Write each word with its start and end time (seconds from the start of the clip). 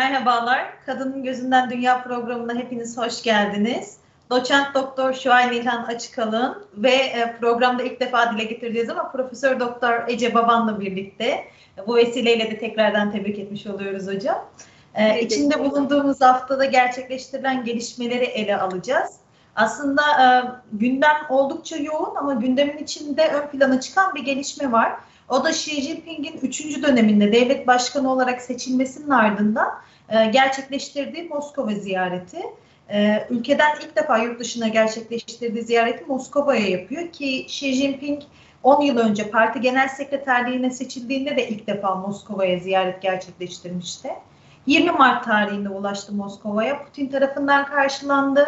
Merhabalar. 0.00 0.66
Kadının 0.86 1.22
Gözünden 1.22 1.70
Dünya 1.70 2.02
programına 2.02 2.54
hepiniz 2.54 2.98
hoş 2.98 3.22
geldiniz. 3.22 3.96
Doçent 4.30 4.74
Doktor 4.74 5.12
Şuay 5.12 5.50
Nilhan 5.50 5.84
Açıkalın 5.84 6.64
ve 6.74 6.90
e, 6.90 7.36
programda 7.40 7.82
ilk 7.82 8.00
defa 8.00 8.32
dile 8.32 8.44
getirdiğiniz 8.44 8.90
ama 8.90 9.12
Profesör 9.12 9.60
Doktor 9.60 10.08
Ece 10.08 10.34
Baban'la 10.34 10.80
birlikte 10.80 11.44
bu 11.86 11.96
vesileyle 11.96 12.50
de 12.50 12.58
tekrardan 12.58 13.12
tebrik 13.12 13.38
etmiş 13.38 13.66
oluyoruz 13.66 14.06
hocam. 14.06 14.44
Ee, 14.94 15.20
içinde 15.20 15.64
bulunduğumuz 15.64 16.20
haftada 16.20 16.64
gerçekleştirilen 16.64 17.64
gelişmeleri 17.64 18.24
ele 18.24 18.56
alacağız. 18.56 19.16
Aslında 19.56 20.02
e, 20.02 20.26
gündem 20.72 21.16
oldukça 21.28 21.76
yoğun 21.76 22.16
ama 22.16 22.34
gündemin 22.34 22.78
içinde 22.78 23.28
ön 23.28 23.46
plana 23.46 23.80
çıkan 23.80 24.14
bir 24.14 24.24
gelişme 24.24 24.72
var. 24.72 24.92
O 25.28 25.44
da 25.44 25.50
Xi 25.50 25.82
Jinping'in 25.82 26.40
3. 26.42 26.82
döneminde 26.82 27.32
devlet 27.32 27.66
başkanı 27.66 28.12
olarak 28.12 28.42
seçilmesinin 28.42 29.10
ardından 29.10 29.70
e, 30.10 30.26
gerçekleştirdiği 30.26 31.28
Moskova 31.28 31.70
ziyareti. 31.70 32.38
E, 32.92 33.26
ülkeden 33.30 33.76
ilk 33.80 33.96
defa 33.96 34.18
yurt 34.18 34.40
dışına 34.40 34.68
gerçekleştirdiği 34.68 35.64
ziyareti 35.64 36.04
Moskova'ya 36.04 36.68
yapıyor 36.68 37.12
ki 37.12 37.40
Xi 37.44 37.72
Jinping 37.72 38.22
10 38.62 38.82
yıl 38.82 38.98
önce 38.98 39.30
parti 39.30 39.60
genel 39.60 39.88
sekreterliğine 39.88 40.70
seçildiğinde 40.70 41.36
de 41.36 41.48
ilk 41.48 41.66
defa 41.66 41.94
Moskova'ya 41.94 42.58
ziyaret 42.58 43.02
gerçekleştirmişti. 43.02 44.08
20 44.66 44.90
Mart 44.90 45.24
tarihinde 45.24 45.68
ulaştı 45.68 46.12
Moskova'ya. 46.12 46.84
Putin 46.84 47.08
tarafından 47.08 47.66
karşılandı. 47.66 48.46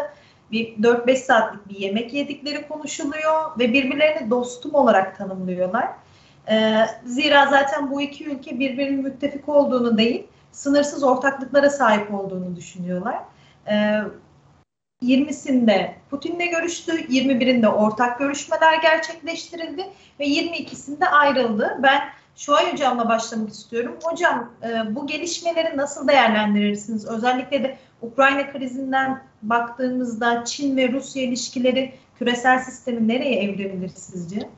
Bir 0.53 0.77
4-5 0.77 1.17
saatlik 1.17 1.69
bir 1.69 1.79
yemek 1.79 2.15
yedikleri 2.15 2.69
konuşuluyor 2.69 3.59
ve 3.59 3.73
birbirlerini 3.73 4.31
dostum 4.31 4.75
olarak 4.75 5.19
tanımlıyorlar. 5.19 5.89
Ee, 6.51 6.87
zira 7.05 7.47
zaten 7.47 7.91
bu 7.91 8.03
iki 8.03 8.29
ülke 8.29 8.59
birbirinin 8.59 9.03
müttefik 9.03 9.49
olduğunu 9.49 9.99
değil, 9.99 10.27
sınırsız 10.53 11.03
ortaklıklara 11.03 11.71
sahip 11.71 12.15
olduğunu 12.15 12.57
düşünüyorlar. 12.57 13.19
Ee, 13.71 14.01
20'sinde 15.03 15.91
Putin'le 16.11 16.51
görüştü, 16.51 16.93
21'inde 16.93 17.67
ortak 17.67 18.19
görüşmeler 18.19 18.83
gerçekleştirildi 18.83 19.87
ve 20.21 20.25
22'sinde 20.25 21.09
ayrıldı. 21.09 21.79
Ben 21.83 22.01
Şuay 22.37 22.73
Hocam'la 22.73 23.09
başlamak 23.09 23.51
istiyorum. 23.51 23.97
Hocam 24.05 24.51
e, 24.63 24.95
bu 24.95 25.07
gelişmeleri 25.07 25.77
nasıl 25.77 26.09
değerlendirirsiniz? 26.09 27.07
Özellikle 27.07 27.63
de 27.63 27.79
Ukrayna 28.03 28.53
krizinden 28.53 29.23
baktığımızda 29.43 30.45
Çin 30.45 30.77
ve 30.77 30.93
Rusya 30.93 31.23
ilişkileri 31.23 31.95
küresel 32.19 32.59
sistemi 32.59 33.09
nereye 33.09 33.43
evrilebilir 33.43 33.89
sizce? 33.89 34.49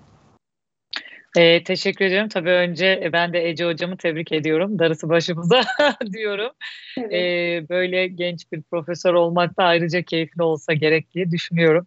E, 1.36 1.64
teşekkür 1.64 2.04
ediyorum. 2.04 2.28
Tabii 2.28 2.50
önce 2.50 3.10
ben 3.12 3.32
de 3.32 3.48
Ece 3.48 3.64
hocamı 3.64 3.96
tebrik 3.96 4.32
ediyorum. 4.32 4.78
Darısı 4.78 5.08
başımıza 5.08 5.62
diyorum. 6.12 6.50
Evet. 6.98 7.12
E, 7.12 7.68
böyle 7.68 8.06
genç 8.06 8.52
bir 8.52 8.62
profesör 8.62 9.14
olmak 9.14 9.58
da 9.58 9.64
ayrıca 9.64 10.02
keyifli 10.02 10.42
olsa 10.42 10.72
gerek 10.72 11.14
diye 11.14 11.30
düşünüyorum. 11.30 11.86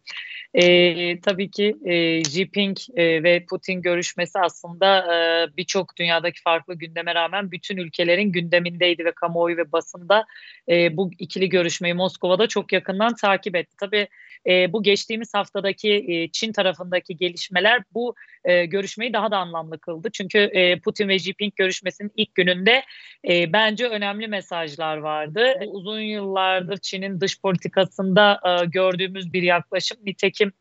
E, 0.54 1.20
tabii 1.22 1.52
ki 1.52 1.76
e, 1.86 2.24
Jinping 2.24 2.78
e, 2.96 3.24
ve 3.24 3.46
Putin 3.50 3.82
görüşmesi 3.82 4.40
aslında 4.40 5.16
e, 5.16 5.48
birçok 5.58 5.98
dünyadaki 5.98 6.42
farklı 6.42 6.76
gündeme 6.76 7.16
rağmen 7.16 7.52
bütün 7.52 7.78
ülkelerin 7.78 8.32
gündemindeydi 8.32 9.06
ve 9.06 9.12
kamuoyu 9.12 9.58
ve 9.58 9.72
basında 9.72 10.26
e, 10.70 10.98
bu 10.98 11.12
ikili 11.20 11.50
görüşmeyi 11.50 11.94
Moskova'da 11.94 12.48
çok 12.48 12.74
yakından 12.74 13.16
takip 13.16 13.56
etti. 13.56 13.76
Tabii 13.80 14.08
e, 14.48 14.74
bu 14.74 14.84
geçtiğimiz 14.84 15.34
haftadaki 15.34 16.06
e, 16.08 16.28
Çin 16.32 16.52
tarafındaki 16.52 17.18
gelişmeler 17.18 17.84
bu 17.94 18.16
e, 18.48 18.66
görüşmeyi 18.66 19.14
daha 19.14 19.32
da 19.32 19.38
anlamlı 19.38 19.80
kıldı. 19.80 20.10
Çünkü 20.14 20.38
e, 20.38 20.80
Putin 20.80 21.08
ve 21.08 21.20
Jinping 21.20 21.56
görüşmesinin 21.56 22.12
ilk 22.16 22.36
gününde 22.36 22.84
e, 23.30 23.54
bence 23.54 23.88
önemli 23.88 24.28
mesajlar 24.28 24.98
vardı. 24.98 25.54
Uzun 25.68 26.00
yıllardır 26.00 26.78
Çin'in 26.78 27.22
dış 27.22 27.42
politikasında 27.42 28.40
e, 28.46 28.66
gördüğümüz 28.66 29.34
bir 29.34 29.44
yaklaşım. 29.44 29.98
Nitekim 30.06 30.52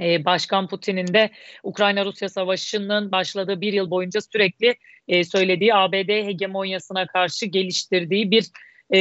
e, 0.00 0.24
Başkan 0.24 0.68
Putin'in 0.68 1.14
de 1.14 1.30
Ukrayna-Rusya 1.62 2.28
savaşının 2.28 3.12
başladığı 3.12 3.60
bir 3.60 3.72
yıl 3.72 3.90
boyunca 3.90 4.20
sürekli 4.20 4.76
e, 5.08 5.24
söylediği 5.24 5.74
ABD 5.74 6.08
hegemonyasına 6.08 7.06
karşı 7.06 7.46
geliştirdiği 7.46 8.30
bir 8.30 8.50
e, 8.94 9.00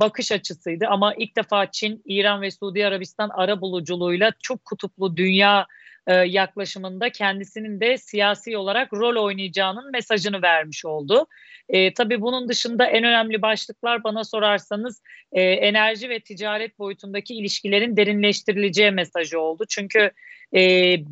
bakış 0.00 0.32
açısıydı. 0.32 0.86
Ama 0.86 1.14
ilk 1.14 1.36
defa 1.36 1.70
Çin, 1.70 2.02
İran 2.04 2.42
ve 2.42 2.50
Suudi 2.50 2.86
Arabistan 2.86 3.30
ara 3.34 3.60
buluculuğuyla 3.60 4.32
çok 4.42 4.64
kutuplu 4.64 5.16
dünya 5.16 5.66
e, 6.06 6.14
yaklaşımında 6.14 7.10
kendisinin 7.10 7.80
de 7.80 7.98
siyasi 7.98 8.56
olarak 8.56 8.92
rol 8.92 9.24
oynayacağının 9.24 9.92
mesajını 9.92 10.42
vermiş 10.42 10.84
oldu. 10.84 11.26
E, 11.68 11.94
tabii 11.94 12.20
bunun 12.20 12.48
dışında 12.48 12.86
en 12.86 13.04
önemli 13.04 13.42
başlıklar 13.42 14.04
bana 14.04 14.24
sorarsanız 14.24 15.02
e, 15.32 15.42
enerji 15.42 16.08
ve 16.08 16.20
ticaret 16.20 16.78
boyutundaki 16.78 17.34
ilişkilerin 17.34 17.96
derinleştirileceği 17.96 18.90
mesajı 18.90 19.40
oldu. 19.40 19.64
Çünkü 19.68 20.10
e, 20.54 20.60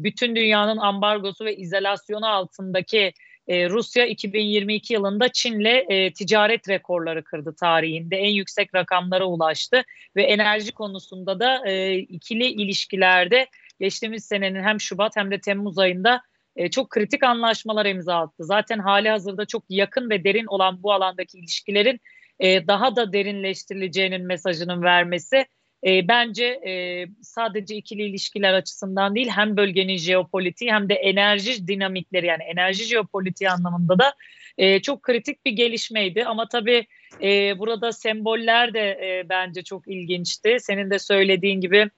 bütün 0.04 0.36
dünyanın 0.36 0.76
ambargosu 0.76 1.44
ve 1.44 1.56
izolasyonu 1.56 2.26
altındaki 2.26 3.12
e, 3.48 3.68
Rusya 3.68 4.06
2022 4.06 4.94
yılında 4.94 5.28
Çin'le 5.28 5.84
e, 5.88 6.12
ticaret 6.12 6.68
rekorları 6.68 7.24
kırdı 7.24 7.54
tarihinde. 7.60 8.16
En 8.16 8.30
yüksek 8.30 8.74
rakamlara 8.74 9.24
ulaştı 9.24 9.84
ve 10.16 10.22
enerji 10.22 10.72
konusunda 10.72 11.40
da 11.40 11.68
e, 11.68 11.96
ikili 11.96 12.46
ilişkilerde 12.46 13.46
geçtiğimiz 13.80 14.24
senenin 14.24 14.62
hem 14.62 14.80
Şubat 14.80 15.16
hem 15.16 15.30
de 15.30 15.40
Temmuz 15.40 15.78
ayında 15.78 16.22
e, 16.56 16.70
çok 16.70 16.90
kritik 16.90 17.22
anlaşmalar 17.22 17.86
imza 17.86 18.16
attı. 18.16 18.44
Zaten 18.44 18.78
hali 18.78 19.08
hazırda 19.08 19.46
çok 19.46 19.64
yakın 19.68 20.10
ve 20.10 20.24
derin 20.24 20.46
olan 20.46 20.82
bu 20.82 20.92
alandaki 20.92 21.38
ilişkilerin 21.38 22.00
e, 22.40 22.66
daha 22.66 22.96
da 22.96 23.12
derinleştirileceğinin 23.12 24.26
mesajının 24.26 24.82
vermesi 24.82 25.46
e, 25.86 26.08
bence 26.08 26.44
e, 26.44 27.06
sadece 27.22 27.76
ikili 27.76 28.02
ilişkiler 28.02 28.54
açısından 28.54 29.14
değil 29.14 29.28
hem 29.28 29.56
bölgenin 29.56 29.96
jeopolitiği 29.96 30.72
hem 30.72 30.88
de 30.88 30.94
enerji 30.94 31.68
dinamikleri 31.68 32.26
yani 32.26 32.42
enerji 32.42 32.84
jeopolitiği 32.84 33.50
anlamında 33.50 33.98
da 33.98 34.14
e, 34.58 34.82
çok 34.82 35.02
kritik 35.02 35.46
bir 35.46 35.52
gelişmeydi. 35.52 36.24
Ama 36.24 36.48
tabii 36.48 36.86
e, 37.22 37.58
burada 37.58 37.92
semboller 37.92 38.74
de 38.74 38.90
e, 38.90 39.28
bence 39.28 39.62
çok 39.62 39.88
ilginçti. 39.88 40.56
Senin 40.60 40.90
de 40.90 40.98
söylediğin 40.98 41.60
gibi 41.60 41.90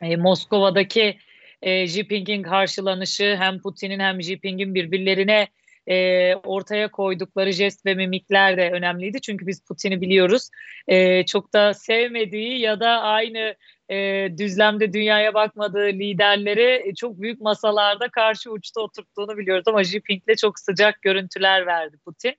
e, 0.00 0.16
Moskova'daki 0.16 1.18
e, 1.62 1.86
Jinping'in 1.86 2.42
karşılanışı 2.42 3.36
hem 3.38 3.60
Putin'in 3.60 4.00
hem 4.00 4.22
Jinping'in 4.22 4.74
birbirlerine 4.74 5.48
e, 5.86 6.34
ortaya 6.34 6.90
koydukları 6.90 7.52
jest 7.52 7.86
ve 7.86 7.94
mimikler 7.94 8.56
de 8.56 8.70
önemliydi. 8.70 9.20
Çünkü 9.20 9.46
biz 9.46 9.64
Putin'i 9.64 10.00
biliyoruz. 10.00 10.50
E, 10.88 11.26
çok 11.26 11.52
da 11.52 11.74
sevmediği 11.74 12.60
ya 12.60 12.80
da 12.80 12.88
aynı 12.88 13.54
e, 13.88 14.28
düzlemde 14.38 14.92
dünyaya 14.92 15.34
bakmadığı 15.34 15.86
liderleri 15.86 16.94
çok 16.94 17.20
büyük 17.20 17.40
masalarda 17.40 18.08
karşı 18.08 18.50
uçta 18.50 18.80
oturttuğunu 18.80 19.38
biliyoruz. 19.38 19.64
Ama 19.68 19.84
Jinping'le 19.84 20.36
çok 20.40 20.58
sıcak 20.58 21.02
görüntüler 21.02 21.66
verdi 21.66 21.96
Putin. 22.04 22.34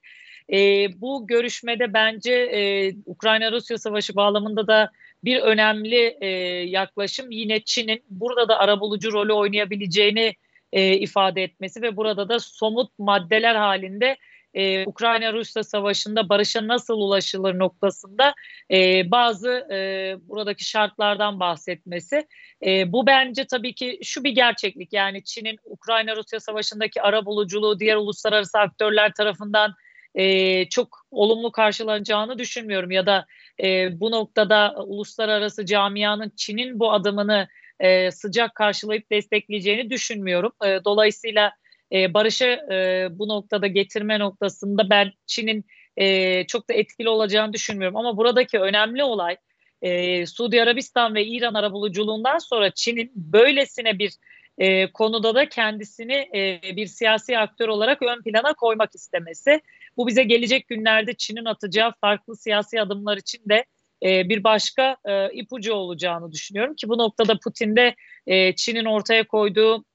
E, 0.53 0.88
bu 1.02 1.28
görüşmede 1.28 1.94
bence 1.94 2.34
e, 2.34 2.91
Ukrayna-Rusya 3.06 3.78
savaşı 3.78 4.16
bağlamında 4.16 4.68
da 4.68 4.91
bir 5.24 5.40
önemli 5.40 6.18
e, 6.22 6.28
yaklaşım 6.69 7.31
yine 7.31 7.59
Çin'in 7.59 8.03
burada 8.09 8.50
da 8.50 8.59
arabulucu 8.59 9.12
rolü 9.12 9.34
oynayabileceğini 9.34 10.34
e, 10.72 10.94
ifade 10.94 11.44
etmesi 11.44 11.81
ve 11.81 11.97
burada 11.97 12.30
da 12.30 12.40
somut 12.40 13.00
maddeler 13.00 13.56
halinde 13.56 14.18
e, 14.53 14.85
Ukrayna-Rusya 14.85 15.63
savaşında 15.63 16.30
barışa 16.30 16.68
nasıl 16.68 16.97
ulaşılır 16.97 17.59
noktasında 17.59 18.34
e, 18.72 19.12
bazı 19.12 19.50
e, 19.72 20.16
buradaki 20.22 20.69
şartlardan 20.69 21.40
bahsetmesi. 21.40 22.28
E, 22.66 22.91
bu 22.91 23.08
bence 23.08 23.46
tabii 23.46 23.76
ki 23.76 23.99
şu 24.03 24.23
bir 24.23 24.32
gerçeklik 24.32 24.94
yani 24.94 25.23
Çin'in 25.23 25.58
Ukrayna-Rusya 25.66 26.40
savaşındaki 26.40 27.02
ara 27.02 27.26
buluculuğu 27.26 27.79
diğer 27.79 27.96
uluslararası 27.96 28.59
aktörler 28.59 29.14
tarafından 29.14 29.73
e, 30.17 30.66
çok 30.69 31.05
olumlu 31.11 31.52
karşılanacağını 31.52 32.40
düşünmüyorum 32.40 32.91
ya 32.91 33.05
da 33.05 33.25
e, 33.64 33.99
bu 33.99 34.11
noktada 34.11 34.75
uluslararası 34.85 35.66
camianın 35.66 36.31
Çin'in 36.35 36.79
bu 36.79 36.93
adımını 36.93 37.47
e, 37.79 38.11
sıcak 38.11 38.55
karşılayıp 38.55 39.11
destekleyeceğini 39.11 39.90
düşünmüyorum. 39.90 40.52
E, 40.66 40.79
dolayısıyla 40.85 41.52
e, 41.91 42.14
barışı 42.14 42.46
e, 42.72 43.08
bu 43.11 43.28
noktada 43.28 43.67
getirme 43.67 44.19
noktasında 44.19 44.90
ben 44.90 45.11
Çin'in 45.25 45.66
e, 45.97 46.43
çok 46.47 46.70
da 46.70 46.73
etkili 46.73 47.09
olacağını 47.09 47.53
düşünmüyorum. 47.53 47.97
Ama 47.97 48.17
buradaki 48.17 48.59
önemli 48.59 49.03
olay 49.03 49.37
e, 49.81 50.25
Suudi 50.25 50.61
Arabistan 50.61 51.16
ve 51.16 51.25
İran 51.25 51.53
arabuluculuğundan 51.53 52.37
sonra 52.37 52.72
Çin'in 52.72 53.11
böylesine 53.16 53.99
bir 53.99 54.11
e, 54.58 54.91
konuda 54.91 55.35
da 55.35 55.49
kendisini 55.49 56.29
e, 56.35 56.61
bir 56.75 56.87
siyasi 56.87 57.37
aktör 57.37 57.67
olarak 57.67 58.02
ön 58.02 58.22
plana 58.22 58.53
koymak 58.53 58.96
istemesi. 58.96 59.61
Bu 59.97 60.08
bize 60.08 60.23
gelecek 60.23 60.67
günlerde 60.67 61.14
Çin'in 61.14 61.46
atacağı 61.46 61.94
farklı 62.02 62.35
siyasi 62.35 62.82
adımlar 62.82 63.17
için 63.17 63.41
de 63.49 63.66
e, 64.03 64.29
bir 64.29 64.44
başka 64.44 64.97
e, 65.05 65.34
ipucu 65.34 65.73
olacağını 65.73 66.32
düşünüyorum 66.32 66.76
ki 66.76 66.90
bu 66.90 66.97
noktada 66.97 67.40
Putin 67.44 67.76
de 67.76 67.96
e, 68.28 68.55
Çin'in 68.55 68.85
ortaya 68.85 69.28
koyduğu 69.28 69.85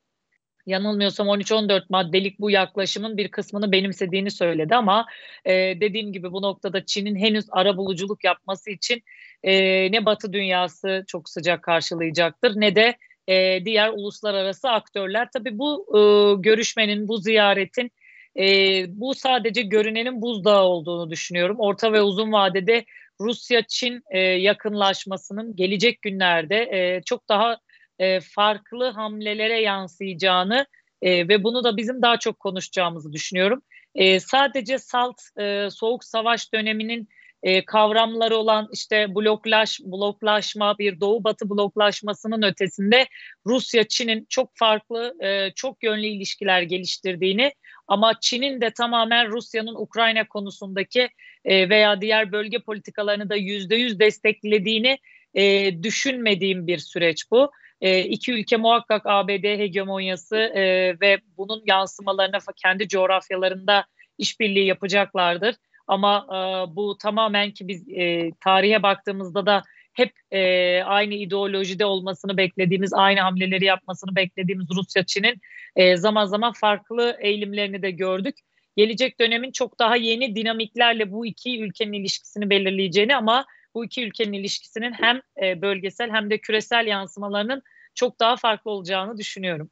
yanılmıyorsam 0.67 1.27
13-14 1.27 1.83
maddelik 1.89 2.41
bu 2.41 2.51
yaklaşımın 2.51 3.17
bir 3.17 3.29
kısmını 3.29 3.73
benimsediğini 3.73 4.31
söyledi 4.31 4.75
ama 4.75 5.07
e, 5.45 5.53
dediğim 5.81 6.13
gibi 6.13 6.33
bu 6.33 6.43
noktada 6.43 6.87
Çin'in 6.87 7.17
henüz 7.17 7.45
ara 7.51 7.77
buluculuk 7.77 8.25
yapması 8.25 8.71
için 8.71 9.03
e, 9.43 9.53
ne 9.93 10.07
Batı 10.07 10.33
dünyası 10.33 11.05
çok 11.07 11.29
sıcak 11.29 11.63
karşılayacaktır 11.63 12.61
ne 12.61 12.75
de 12.77 12.97
e, 13.29 13.65
diğer 13.65 13.89
uluslararası 13.89 14.71
aktörler. 14.71 15.29
Tabii 15.33 15.59
bu 15.59 15.87
e, 15.89 16.01
görüşmenin, 16.43 17.09
bu 17.09 17.19
ziyaretin 17.19 17.91
e, 18.39 18.45
bu 18.89 19.15
sadece 19.15 19.63
görünenin 19.63 20.23
buzdağı 20.23 20.63
olduğunu 20.63 21.11
düşünüyorum. 21.11 21.57
Orta 21.61 21.93
ve 21.93 22.03
uzun 22.03 22.33
vadede 22.33 22.85
Rusya-Çin 23.21 24.03
e, 24.11 24.19
yakınlaşmasının 24.19 25.57
gelecek 25.57 26.03
günlerde 26.03 26.57
e, 26.57 27.03
çok 27.03 27.29
daha 27.29 27.59
e, 27.99 28.21
farklı 28.21 28.91
hamlelere 28.91 29.61
yansıyacağını 29.61 30.67
e, 31.03 31.29
ve 31.29 31.45
bunu 31.45 31.65
da 31.65 31.77
bizim 31.77 32.03
daha 32.03 32.19
çok 32.19 32.41
konuşacağımızı 32.41 33.13
düşünüyorum. 33.13 33.63
E, 33.95 34.21
sadece 34.21 34.79
salt 34.79 35.21
e, 35.41 35.69
soğuk 35.71 36.05
savaş 36.05 36.53
döneminin 36.53 37.09
e, 37.43 37.65
kavramları 37.65 38.37
olan 38.37 38.69
işte 38.73 39.15
bloklaş, 39.15 39.81
bloklaşma, 39.81 40.79
bir 40.79 41.01
doğu 41.01 41.25
batı 41.25 41.51
bloklaşmasının 41.51 42.43
ötesinde 42.43 43.07
Rusya 43.47 43.85
Çin'in 43.89 44.27
çok 44.29 44.51
farklı, 44.55 45.15
e, 45.21 45.51
çok 45.55 45.83
yönlü 45.85 46.07
ilişkiler 46.07 46.63
geliştirdiğini 46.63 47.53
ama 47.89 48.21
Çin'in 48.21 48.61
de 48.61 48.71
tamamen 48.71 49.29
Rusya'nın 49.29 49.75
Ukrayna 49.75 50.29
konusundaki 50.29 51.09
e, 51.45 51.69
veya 51.69 52.01
diğer 52.01 52.33
bölge 52.33 52.59
politikalarını 52.59 53.31
da 53.31 53.37
yüzde 53.37 53.77
yüz 53.77 53.99
desteklediğini 54.01 54.99
e, 55.35 55.73
düşünmediğim 55.83 56.67
bir 56.67 56.79
süreç 56.79 57.31
bu. 57.31 57.51
E, 57.81 58.01
iki 58.01 58.33
ülke 58.33 58.57
muhakkak 58.57 59.03
ABD 59.05 59.45
hegemonyası 59.45 60.37
e, 60.37 60.63
ve 61.01 61.19
bunun 61.37 61.63
yansımalarına 61.67 62.39
kendi 62.63 62.89
coğrafyalarında 62.89 63.85
işbirliği 64.19 64.67
yapacaklardır. 64.67 65.55
Ama 65.93 66.27
e, 66.29 66.37
bu 66.77 66.99
tamamen 66.99 67.51
ki 67.51 67.69
biz 67.69 67.89
e, 67.89 68.31
tarihe 68.41 68.83
baktığımızda 68.83 69.47
da 69.47 69.63
hep 69.93 70.13
e, 70.31 70.83
aynı 70.83 71.15
ideolojide 71.15 71.85
olmasını 71.85 72.37
beklediğimiz, 72.37 72.93
aynı 72.95 73.21
hamleleri 73.21 73.65
yapmasını 73.65 74.17
beklediğimiz 74.17 74.67
Rusya 74.77 75.07
Çin'in 75.07 75.41
e, 75.77 75.97
zaman 75.97 76.25
zaman 76.25 76.53
farklı 76.53 77.17
eğilimlerini 77.21 77.83
de 77.83 77.91
gördük. 77.91 78.37
Gelecek 78.77 79.21
dönemin 79.21 79.53
çok 79.53 79.79
daha 79.79 79.97
yeni 79.97 80.37
dinamiklerle 80.37 81.13
bu 81.13 81.27
iki 81.27 81.63
ülkenin 81.63 81.93
ilişkisini 81.93 82.51
belirleyeceğini 82.51 83.17
ama 83.17 83.45
bu 83.75 83.85
iki 83.85 84.05
ülkenin 84.05 84.33
ilişkisinin 84.33 84.93
hem 84.93 85.21
e, 85.43 85.63
bölgesel 85.63 86.11
hem 86.11 86.31
de 86.31 86.39
küresel 86.39 86.87
yansımalarının 86.87 87.63
çok 87.95 88.21
daha 88.21 88.37
farklı 88.37 88.71
olacağını 88.71 89.19
düşünüyorum. 89.19 89.71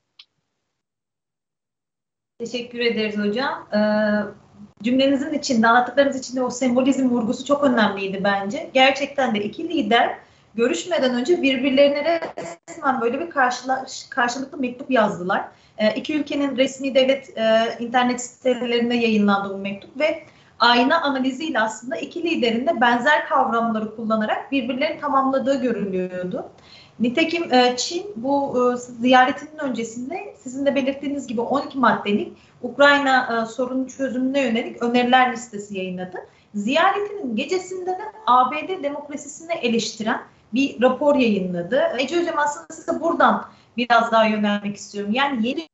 Teşekkür 2.39 2.81
ederiz 2.81 3.19
hocam. 3.19 3.69
Ee, 3.73 4.50
cümlenizin 4.83 5.33
içinde, 5.33 5.69
anlattıklarınız 5.69 6.19
içinde 6.19 6.43
o 6.43 6.51
sembolizm 6.51 7.09
vurgusu 7.09 7.45
çok 7.45 7.65
önemliydi 7.65 8.21
bence. 8.25 8.71
Gerçekten 8.75 9.35
de 9.35 9.45
iki 9.45 9.69
lider 9.69 10.17
görüşmeden 10.55 11.15
önce 11.15 11.43
birbirlerine 11.43 12.21
resmen 12.69 13.01
böyle 13.01 13.21
bir 13.21 13.31
karşılaş, 13.31 14.07
karşılıklı 14.11 14.59
mektup 14.59 14.91
yazdılar. 14.91 15.45
E, 15.79 15.95
iki 15.95 16.17
ülkenin 16.17 16.57
resmi 16.57 16.95
devlet 16.95 17.39
e, 17.39 17.77
internet 17.79 18.21
sitelerinde 18.21 18.95
yayınlandı 18.95 19.55
bu 19.55 19.59
mektup 19.59 20.01
ve 20.01 20.25
ayna 20.59 21.01
analiziyle 21.03 21.61
aslında 21.61 21.97
iki 21.97 22.23
liderin 22.23 22.67
de 22.67 22.81
benzer 22.81 23.29
kavramları 23.29 23.97
kullanarak 23.97 24.53
birbirlerini 24.53 25.01
tamamladığı 25.01 25.63
görülüyordu. 25.63 26.51
Nitekim 27.01 27.55
e, 27.55 27.77
Çin 27.77 28.13
bu 28.17 28.57
e, 28.73 28.77
ziyaretinin 28.77 29.59
öncesinde 29.59 30.35
sizin 30.43 30.67
de 30.67 30.75
belirttiğiniz 30.75 31.27
gibi 31.27 31.41
12 31.41 31.79
maddelik 31.79 32.33
Ukrayna 32.63 33.43
e, 33.43 33.47
sorunun 33.47 33.87
çözümüne 33.87 34.41
yönelik 34.41 34.83
öneriler 34.83 35.33
listesi 35.33 35.79
yayınladı. 35.79 36.19
Ziyaretinin 36.55 37.37
gecesinde 37.37 37.91
de 37.91 38.03
ABD 38.27 38.83
demokrasisini 38.83 39.53
eleştiren 39.53 40.23
bir 40.55 40.83
rapor 40.83 41.17
yayınladı. 41.17 41.83
Ece 41.99 42.21
Hocam 42.21 42.39
aslında 42.39 42.67
size 42.71 43.01
buradan 43.01 43.45
biraz 43.77 44.13
daha 44.13 44.25
yönelmek 44.25 44.77
istiyorum. 44.77 45.13
Yani 45.15 45.49
yeni 45.49 45.69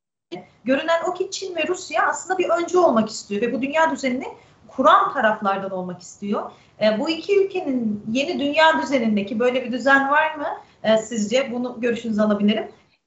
görünen 0.64 1.00
o 1.08 1.14
ki 1.14 1.30
Çin 1.30 1.56
ve 1.56 1.66
Rusya 1.68 2.06
aslında 2.06 2.38
bir 2.38 2.48
öncü 2.48 2.78
olmak 2.78 3.08
istiyor 3.08 3.42
ve 3.42 3.52
bu 3.52 3.62
dünya 3.62 3.90
düzenini 3.90 4.26
kuran 4.68 5.12
taraflardan 5.12 5.70
olmak 5.70 6.02
istiyor. 6.02 6.50
E, 6.80 7.00
bu 7.00 7.10
iki 7.10 7.44
ülkenin 7.44 8.04
yeni 8.12 8.40
dünya 8.40 8.82
düzenindeki 8.82 9.38
böyle 9.38 9.64
bir 9.64 9.72
düzen 9.72 10.10
var 10.10 10.34
mı 10.34 10.46
e, 10.94 10.98
sizce? 10.98 11.52
Bunu 11.52 11.76
görüşünüzü 11.80 12.20
alabilirim. 12.20 12.64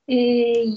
Ee, 0.10 0.16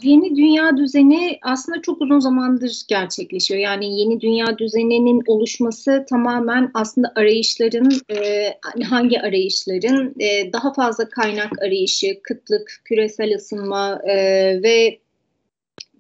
yeni 0.03 0.37
dünya 0.37 0.77
düzeni 0.77 1.39
aslında 1.43 1.83
çok 1.83 2.03
uzun 2.03 2.21
zamandır 2.21 2.83
gerçekleşiyor. 2.89 3.61
Yani 3.61 4.01
yeni 4.01 4.21
dünya 4.21 4.59
düzeninin 4.59 5.23
oluşması 5.27 6.07
tamamen 6.11 6.71
aslında 6.75 7.13
arayışların, 7.17 7.91
e, 8.11 8.85
hangi 8.85 9.21
arayışların 9.21 10.15
e, 10.21 10.53
daha 10.53 10.73
fazla 10.73 11.09
kaynak 11.09 11.63
arayışı, 11.63 12.23
kıtlık, 12.23 12.81
küresel 12.85 13.35
ısınma 13.35 14.01
e, 14.05 14.15
ve 14.63 14.99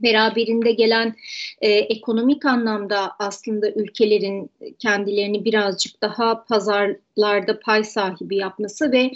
beraberinde 0.03 0.73
gelen 0.73 1.15
e, 1.61 1.71
ekonomik 1.71 2.47
anlamda 2.47 3.13
aslında 3.19 3.71
ülkelerin 3.71 4.51
kendilerini 4.79 5.45
birazcık 5.45 6.03
daha 6.03 6.45
pazarlarda 6.45 7.61
pay 7.61 7.85
sahibi 7.85 8.37
yapması 8.37 8.93
ve 8.93 9.11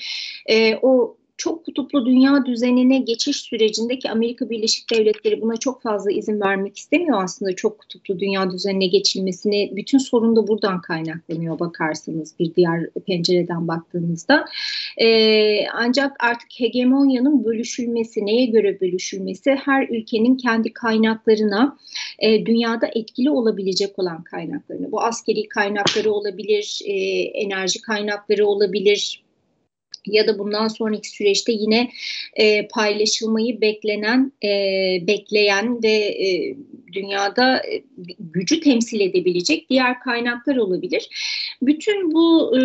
e, 0.47 0.79
o 0.83 1.17
çok 1.37 1.65
kutuplu 1.65 2.07
dünya 2.07 2.47
düzenine 2.47 2.99
geçiş 2.99 3.37
sürecindeki 3.37 4.11
Amerika 4.11 4.51
Birleşik 4.51 4.93
Devletleri 4.93 5.43
buna 5.43 5.57
çok 5.57 5.83
fazla 5.83 6.11
izin 6.11 6.41
vermek 6.41 6.77
istemiyor 6.77 7.25
aslında 7.25 7.57
çok 7.57 7.79
kutuplu 7.79 8.21
dünya 8.21 8.51
düzenine 8.51 8.87
geçilmesini. 8.87 9.73
Bütün 9.77 9.99
sorun 9.99 10.37
da 10.37 10.49
buradan 10.49 10.81
kaynaklanıyor 10.81 11.59
bakarsanız 11.59 12.39
bir 12.39 12.55
diğer 12.55 12.91
pencereden 13.07 13.69
baktığınızda. 13.69 14.45
Ee, 14.99 15.67
ancak 15.69 16.13
artık 16.21 16.49
hegemonyanın 16.59 17.45
bölüşülmesi, 17.45 18.27
neye 18.27 18.47
göre 18.47 18.81
bölüşülmesi 18.81 19.51
her 19.51 19.89
ülkenin 19.89 20.37
kendi 20.37 20.73
kaynaklarına 20.73 21.79
e, 22.19 22.47
dünyada 22.47 22.91
etkili 22.95 23.31
olabilecek 23.31 23.99
olan 23.99 24.23
kaynaklarını. 24.23 24.93
Bu 24.93 25.03
askeri 25.03 25.49
kaynakları 25.49 26.13
olabilir, 26.13 26.81
e, 26.85 26.93
enerji 27.21 27.83
kaynakları 27.83 28.47
olabilir, 28.47 29.26
ya 30.07 30.27
da 30.27 30.39
bundan 30.39 30.69
sonraki 30.69 31.11
süreçte 31.11 31.53
yine 31.53 31.91
e, 32.35 32.69
paylaşılmayı 32.69 33.61
beklenen, 33.61 34.33
e, 34.45 34.49
bekleyen 35.07 35.83
ve 35.83 35.97
e, 35.97 36.57
dünyada 36.93 37.57
e, 37.57 37.83
gücü 38.19 38.61
temsil 38.61 39.01
edebilecek 39.01 39.71
diğer 39.71 40.01
kaynaklar 40.01 40.57
olabilir. 40.57 41.09
Bütün 41.63 42.13
bu 42.13 42.59
e, 42.59 42.63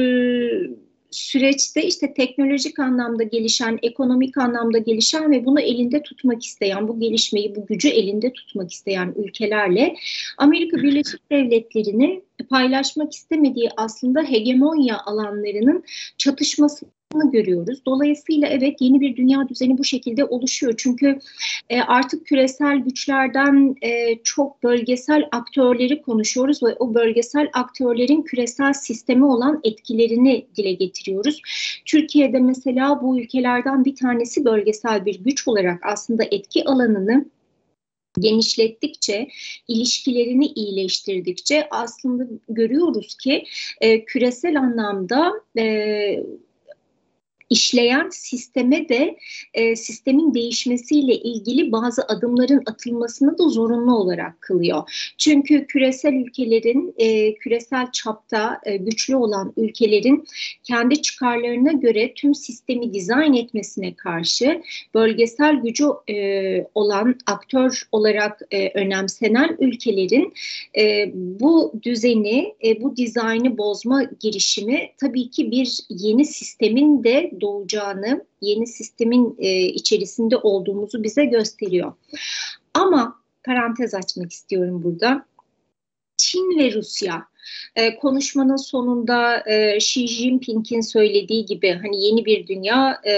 süreçte 1.12 1.84
işte 1.84 2.14
teknolojik 2.14 2.80
anlamda 2.80 3.24
gelişen, 3.24 3.80
ekonomik 3.82 4.38
anlamda 4.38 4.78
gelişen 4.78 5.32
ve 5.32 5.46
bunu 5.46 5.60
elinde 5.60 6.04
tutmak 6.04 6.46
isteyen, 6.46 6.88
bu 6.88 7.00
gelişmeyi, 7.00 7.56
bu 7.56 7.66
gücü 7.66 7.90
elinde 7.90 8.34
tutmak 8.34 8.72
isteyen 8.72 9.14
ülkelerle 9.18 9.96
Amerika 10.38 10.78
Birleşik 10.78 11.32
Devletleri'nin 11.32 12.24
paylaşmak 12.50 13.14
istemediği 13.14 13.70
aslında 13.78 14.24
hegemonya 14.24 14.98
alanlarının 15.06 15.84
çatışması 16.18 16.86
görüyoruz. 17.20 17.82
Dolayısıyla 17.86 18.48
evet 18.48 18.82
yeni 18.82 19.02
bir 19.02 19.16
dünya 19.16 19.50
düzeni 19.50 19.78
bu 19.78 19.84
şekilde 19.84 20.26
oluşuyor. 20.26 20.74
Çünkü 20.78 21.20
e, 21.70 21.82
artık 21.82 22.26
küresel 22.26 22.78
güçlerden 22.78 23.76
e, 23.82 24.18
çok 24.24 24.64
bölgesel 24.64 25.28
aktörleri 25.32 26.02
konuşuyoruz 26.02 26.64
ve 26.64 26.76
o 26.80 26.94
bölgesel 26.94 27.50
aktörlerin 27.54 28.22
küresel 28.22 28.74
sistemi 28.74 29.26
olan 29.26 29.60
etkilerini 29.64 30.46
dile 30.58 30.74
getiriyoruz. 30.74 31.42
Türkiye'de 31.86 32.40
mesela 32.40 33.02
bu 33.02 33.20
ülkelerden 33.20 33.86
bir 33.86 33.96
tanesi 33.96 34.46
bölgesel 34.46 35.06
bir 35.06 35.24
güç 35.24 35.48
olarak 35.48 35.80
aslında 35.86 36.24
etki 36.32 36.66
alanını 36.66 37.26
genişlettikçe, 38.20 39.28
ilişkilerini 39.68 40.46
iyileştirdikçe 40.46 41.68
aslında 41.72 42.28
görüyoruz 42.50 43.16
ki 43.16 43.44
e, 43.82 44.06
küresel 44.06 44.60
anlamda 44.60 45.34
e, 45.58 45.64
işleyen 47.52 48.10
sisteme 48.10 48.90
de 48.90 49.18
e, 49.54 49.76
sistemin 49.76 50.34
değişmesiyle 50.34 51.16
ilgili 51.16 51.72
bazı 51.72 52.04
adımların 52.04 52.64
atılmasını 52.66 53.38
da 53.38 53.50
zorunlu 53.50 53.96
olarak 53.96 54.42
kılıyor. 54.42 55.14
Çünkü 55.18 55.66
küresel 55.66 56.14
ülkelerin, 56.14 56.94
e, 56.98 57.36
küresel 57.36 57.92
çapta 57.92 58.62
e, 58.66 58.78
güçlü 58.78 59.16
olan 59.16 59.54
ülkelerin 59.58 60.26
kendi 60.64 61.02
çıkarlarına 61.02 61.72
göre 61.72 62.14
tüm 62.14 62.36
sistemi 62.36 62.94
dizayn 62.94 63.34
etmesine 63.34 63.96
karşı 63.96 64.62
bölgesel 64.94 65.56
gücü 65.56 65.86
e, 66.10 66.66
olan 66.76 67.16
aktör 67.26 67.84
olarak 67.92 68.42
e, 68.52 68.70
önemsenen 68.70 69.58
ülkelerin 69.60 70.34
e, 70.78 71.12
bu 71.14 71.74
düzeni, 71.84 72.56
e, 72.64 72.82
bu 72.82 72.98
dizaynı 72.98 73.58
bozma 73.58 74.04
girişimi 74.20 74.90
tabii 74.98 75.30
ki 75.30 75.52
bir 75.52 75.80
yeni 75.90 76.26
sistemin 76.26 77.04
de 77.04 77.32
doğacağını, 77.42 78.26
yeni 78.42 78.68
sistemin 78.68 79.36
e, 79.40 79.62
içerisinde 79.62 80.38
olduğumuzu 80.38 81.04
bize 81.04 81.26
gösteriyor. 81.26 81.94
Ama 82.74 83.22
parantez 83.44 83.94
açmak 83.94 84.32
istiyorum 84.32 84.84
burada. 84.84 85.26
Çin 86.18 86.60
ve 86.60 86.74
Rusya 86.74 87.26
e, 87.76 87.96
konuşmanın 87.96 88.56
sonunda 88.56 89.44
e, 89.46 89.78
Xi 89.78 90.08
Jinping'in 90.08 90.82
söylediği 90.82 91.46
gibi 91.46 91.80
hani 91.82 92.06
yeni 92.06 92.26
bir 92.26 92.48
dünya 92.48 93.02
e, 93.06 93.14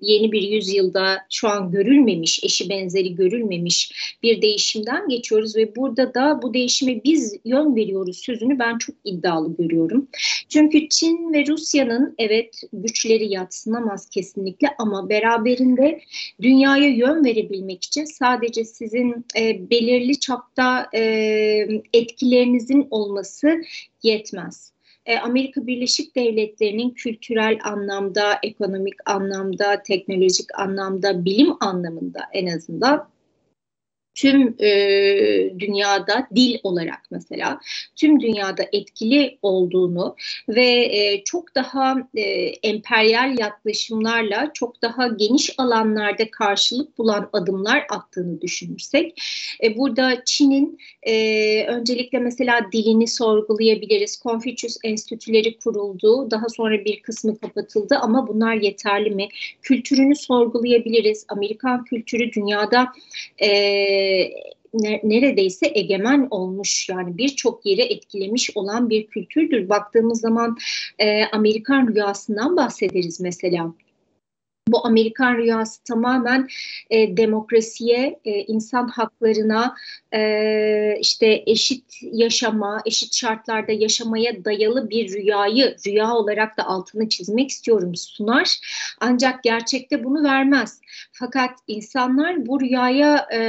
yeni 0.00 0.32
bir 0.32 0.42
yüzyılda 0.42 1.18
şu 1.30 1.48
an 1.48 1.70
görülmemiş, 1.70 2.44
eşi 2.44 2.68
benzeri 2.68 3.14
görülmemiş 3.14 3.92
bir 4.22 4.42
değişimden 4.42 5.08
geçiyoruz 5.08 5.56
ve 5.56 5.76
burada 5.76 6.14
da 6.14 6.40
bu 6.42 6.54
değişime 6.54 7.04
biz 7.04 7.36
yön 7.44 7.76
veriyoruz 7.76 8.18
sözünü 8.18 8.58
ben 8.58 8.78
çok 8.78 8.96
iddialı 9.04 9.56
görüyorum. 9.56 10.08
Çünkü 10.48 10.88
Çin 10.88 11.32
ve 11.32 11.46
Rusya'nın 11.46 12.14
evet 12.18 12.60
güçleri 12.72 13.32
yatsınamaz 13.32 14.08
kesinlikle 14.10 14.68
ama 14.78 15.08
beraberinde 15.08 16.00
dünyaya 16.42 16.88
yön 16.88 17.24
verebilmek 17.24 17.84
için 17.84 18.04
sadece 18.04 18.64
sizin 18.64 19.24
e, 19.36 19.70
belirli 19.70 20.20
çapta 20.20 20.88
e, 20.94 21.00
etkilerinizin 21.92 22.88
olması 22.90 23.62
yetmez. 24.02 24.77
E, 25.08 25.18
Amerika 25.18 25.66
Birleşik 25.66 26.16
Devletleri'nin 26.16 26.90
kültürel 26.90 27.58
anlamda, 27.64 28.38
ekonomik 28.42 28.94
anlamda, 29.06 29.82
teknolojik 29.82 30.58
anlamda, 30.58 31.24
bilim 31.24 31.56
anlamında 31.60 32.20
en 32.32 32.56
azından 32.56 33.08
tüm 34.18 34.56
e, 34.58 34.70
dünyada 35.58 36.28
dil 36.36 36.58
olarak 36.62 37.00
mesela 37.10 37.60
tüm 37.96 38.20
dünyada 38.20 38.62
etkili 38.72 39.38
olduğunu 39.42 40.16
ve 40.48 40.64
e, 40.70 41.24
çok 41.24 41.54
daha 41.54 41.96
e, 42.14 42.22
emperyal 42.62 43.38
yaklaşımlarla 43.38 44.50
çok 44.54 44.82
daha 44.82 45.08
geniş 45.08 45.50
alanlarda 45.58 46.30
karşılık 46.30 46.98
bulan 46.98 47.30
adımlar 47.32 47.86
attığını 47.90 48.40
düşünürsek 48.40 49.22
e, 49.62 49.76
burada 49.76 50.22
Çin'in 50.24 50.78
e, 51.02 51.64
öncelikle 51.66 52.18
mesela 52.18 52.60
dilini 52.72 53.08
sorgulayabiliriz. 53.08 54.16
Konfüçyüs 54.16 54.76
enstitüleri 54.84 55.58
kuruldu. 55.58 56.30
Daha 56.30 56.48
sonra 56.48 56.84
bir 56.84 57.02
kısmı 57.02 57.38
kapatıldı 57.38 57.96
ama 58.00 58.28
bunlar 58.28 58.54
yeterli 58.54 59.10
mi? 59.10 59.28
Kültürünü 59.62 60.16
sorgulayabiliriz. 60.16 61.26
Amerikan 61.28 61.84
kültürü 61.84 62.32
dünyada 62.32 62.92
e, 63.38 63.48
neredeyse 65.02 65.72
egemen 65.74 66.28
olmuş 66.30 66.88
yani 66.88 67.18
birçok 67.18 67.66
yeri 67.66 67.80
etkilemiş 67.80 68.56
olan 68.56 68.90
bir 68.90 69.06
kültürdür. 69.06 69.68
Baktığımız 69.68 70.20
zaman 70.20 70.56
e, 70.98 71.24
Amerikan 71.24 71.88
rüyasından 71.88 72.56
bahsederiz 72.56 73.20
mesela. 73.20 73.72
Bu 74.72 74.86
Amerikan 74.86 75.36
rüyası 75.36 75.84
tamamen 75.84 76.48
e, 76.90 77.16
demokrasiye, 77.16 78.20
e, 78.24 78.30
insan 78.30 78.88
haklarına, 78.88 79.74
e, 80.14 80.98
işte 81.00 81.42
eşit 81.46 81.84
yaşama, 82.02 82.82
eşit 82.86 83.14
şartlarda 83.14 83.72
yaşamaya 83.72 84.44
dayalı 84.44 84.90
bir 84.90 85.12
rüyayı, 85.12 85.76
rüya 85.86 86.14
olarak 86.14 86.58
da 86.58 86.66
altını 86.66 87.08
çizmek 87.08 87.50
istiyorum 87.50 87.94
sunar. 87.94 88.58
Ancak 89.00 89.42
gerçekte 89.42 90.04
bunu 90.04 90.24
vermez. 90.24 90.80
Fakat 91.12 91.50
insanlar 91.66 92.46
bu 92.46 92.60
rüyaya 92.60 93.28
e, 93.34 93.40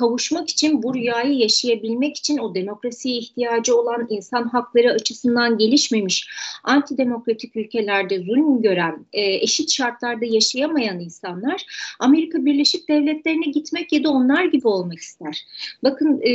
kavuşmak 0.00 0.50
için 0.50 0.82
bu 0.82 0.94
rüyayı 0.94 1.38
yaşayabilmek 1.38 2.16
için 2.16 2.38
o 2.38 2.54
demokrasiye 2.54 3.16
ihtiyacı 3.16 3.76
olan 3.76 4.06
insan 4.10 4.48
hakları 4.48 4.92
açısından 4.92 5.58
gelişmemiş 5.58 6.28
antidemokratik 6.64 7.56
ülkelerde 7.56 8.18
zulüm 8.18 8.62
gören 8.62 9.06
e, 9.12 9.22
eşit 9.22 9.70
şartlarda 9.70 10.24
yaşayamayan 10.24 11.00
insanlar 11.00 11.66
Amerika 11.98 12.44
Birleşik 12.44 12.88
Devletleri'ne 12.88 13.50
gitmek 13.50 13.92
ya 13.92 14.04
da 14.04 14.10
onlar 14.10 14.44
gibi 14.44 14.68
olmak 14.68 14.98
ister. 14.98 15.46
Bakın 15.82 16.20
e, 16.20 16.32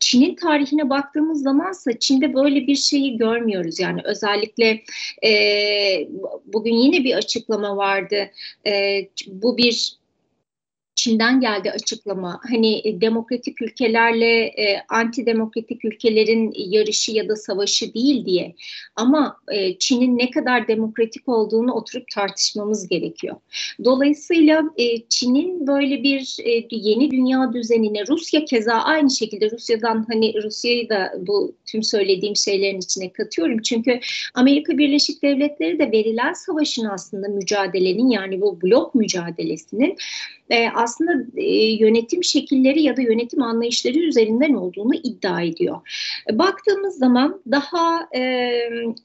Çin'in 0.00 0.34
tarihine 0.34 0.90
baktığımız 0.90 1.42
zamansa 1.42 1.98
Çin'de 1.98 2.34
böyle 2.34 2.66
bir 2.66 2.76
şeyi 2.76 3.16
görmüyoruz. 3.16 3.80
Yani 3.80 4.00
özellikle 4.04 4.82
e, 5.24 5.32
bugün 6.46 6.74
yine 6.74 7.04
bir 7.04 7.14
açıklama 7.14 7.76
vardı. 7.76 8.30
Bu 9.26 9.56
bir 9.56 9.98
Çin'den 11.08 11.40
geldi 11.40 11.70
açıklama. 11.70 12.40
Hani 12.50 12.80
e, 12.84 13.00
demokratik 13.00 13.62
ülkelerle 13.62 14.44
e, 14.44 14.82
antidemokratik 14.88 15.84
ülkelerin 15.84 16.52
yarışı 16.56 17.12
ya 17.12 17.28
da 17.28 17.36
savaşı 17.36 17.94
değil 17.94 18.26
diye. 18.26 18.54
Ama 18.96 19.36
e, 19.52 19.78
Çin'in 19.78 20.18
ne 20.18 20.30
kadar 20.30 20.68
demokratik 20.68 21.28
olduğunu 21.28 21.72
oturup 21.72 22.04
tartışmamız 22.14 22.88
gerekiyor. 22.88 23.36
Dolayısıyla 23.84 24.62
e, 24.76 25.02
Çin'in 25.08 25.66
böyle 25.66 26.02
bir 26.02 26.36
e, 26.44 26.66
yeni 26.70 27.10
dünya 27.10 27.52
düzenine 27.52 28.06
Rusya 28.06 28.44
keza 28.44 28.74
aynı 28.74 29.10
şekilde 29.10 29.50
Rusya'dan 29.50 30.06
hani 30.08 30.42
Rusya'yı 30.42 30.88
da 30.88 31.12
bu 31.20 31.54
tüm 31.66 31.82
söylediğim 31.82 32.36
şeylerin 32.36 32.78
içine 32.78 33.12
katıyorum. 33.12 33.62
Çünkü 33.62 34.00
Amerika 34.34 34.78
Birleşik 34.78 35.22
Devletleri 35.22 35.78
de 35.78 35.92
verilen 35.92 36.32
savaşın 36.32 36.84
aslında 36.84 37.28
mücadelenin 37.28 38.08
yani 38.08 38.40
bu 38.40 38.62
blok 38.62 38.94
mücadelesinin 38.94 39.96
e, 40.50 40.68
aslında 40.68 40.97
e, 41.36 41.66
yönetim 41.66 42.24
şekilleri 42.24 42.82
ya 42.82 42.96
da 42.96 43.02
yönetim 43.02 43.42
anlayışları 43.42 43.98
üzerinden 43.98 44.54
olduğunu 44.54 44.94
iddia 44.94 45.42
ediyor. 45.42 45.76
Baktığımız 46.32 46.98
zaman 46.98 47.40
daha 47.50 48.08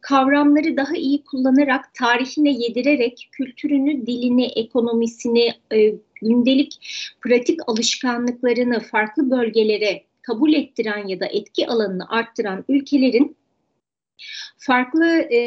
kavramları 0.02 0.78
daha 0.78 0.96
iyi 0.96 1.24
kullanarak, 1.24 1.94
tarihine 1.94 2.52
yedirerek, 2.52 3.30
kültürünü, 3.32 4.08
dilini, 4.08 4.46
ekonomisini, 4.46 5.54
gündelik 6.22 6.80
pratik 7.22 7.60
alışkanlıklarını 7.68 8.80
farklı 8.80 9.32
bölgelere 9.32 10.04
kabul 10.22 10.54
ettiren 10.54 11.08
ya 11.08 11.20
da 11.20 11.26
etki 11.26 11.68
alanını 11.68 12.10
arttıran 12.10 12.66
ülkelerin 12.70 13.36
farklı 14.58 15.08
e, 15.08 15.39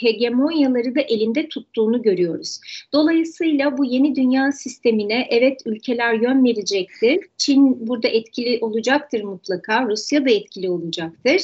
hegemonyaları 0.00 0.94
da 0.94 1.00
elinde 1.00 1.48
tuttuğunu 1.48 2.02
görüyoruz. 2.02 2.60
Dolayısıyla 2.92 3.78
bu 3.78 3.84
yeni 3.84 4.16
dünya 4.16 4.52
sistemine 4.52 5.26
evet 5.30 5.60
ülkeler 5.66 6.14
yön 6.14 6.44
verecektir. 6.44 7.18
Çin 7.36 7.88
burada 7.88 8.08
etkili 8.08 8.58
olacaktır 8.60 9.22
mutlaka. 9.22 9.86
Rusya 9.86 10.24
da 10.24 10.30
etkili 10.30 10.70
olacaktır. 10.70 11.42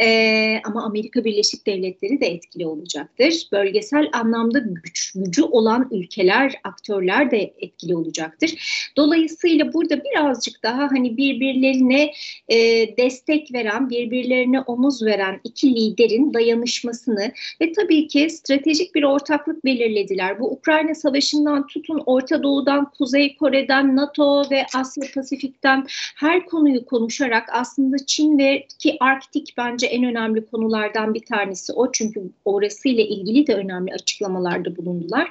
E, 0.00 0.60
ama 0.64 0.84
Amerika 0.84 1.24
Birleşik 1.24 1.66
Devletleri 1.66 2.20
de 2.20 2.26
etkili 2.26 2.66
olacaktır. 2.66 3.48
Bölgesel 3.52 4.08
anlamda 4.12 4.58
güç, 4.58 5.12
gücü 5.14 5.42
olan 5.42 5.88
ülkeler, 5.92 6.54
aktörler 6.64 7.30
de 7.30 7.54
etkili 7.58 7.96
olacaktır. 7.96 8.54
Dolayısıyla 8.96 9.72
burada 9.72 10.04
birazcık 10.04 10.62
daha 10.62 10.82
hani 10.82 11.16
birbirlerine 11.16 12.12
e, 12.48 12.56
destek 12.96 13.52
veren, 13.54 13.90
birbirlerine 13.90 14.60
omuz 14.60 15.02
veren 15.02 15.40
iki 15.44 15.68
liderin 15.82 16.34
dayanışmasını 16.34 17.32
ve 17.60 17.72
tabii 17.72 18.08
ki 18.08 18.30
stratejik 18.30 18.94
bir 18.94 19.02
ortaklık 19.02 19.64
belirlediler. 19.64 20.40
Bu 20.40 20.50
Ukrayna 20.50 20.94
Savaşı'ndan 20.94 21.66
tutun 21.66 22.02
Orta 22.06 22.42
Doğu'dan, 22.42 22.90
Kuzey 22.98 23.36
Kore'den, 23.36 23.96
NATO 23.96 24.50
ve 24.50 24.66
Asya 24.74 25.04
Pasifik'ten 25.14 25.86
her 26.16 26.46
konuyu 26.46 26.84
konuşarak 26.84 27.48
aslında 27.52 27.96
Çin 28.06 28.38
ve 28.38 28.66
ki 28.78 28.96
Arktik 29.00 29.54
bence 29.56 29.86
en 29.86 30.04
önemli 30.04 30.46
konulardan 30.46 31.14
bir 31.14 31.24
tanesi 31.24 31.72
o. 31.72 31.92
Çünkü 31.92 32.22
orasıyla 32.44 33.04
ilgili 33.04 33.46
de 33.46 33.54
önemli 33.54 33.92
açıklamalarda 33.92 34.76
bulundular. 34.76 35.30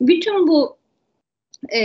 Bütün 0.00 0.48
bu 0.48 0.76
e, 1.74 1.80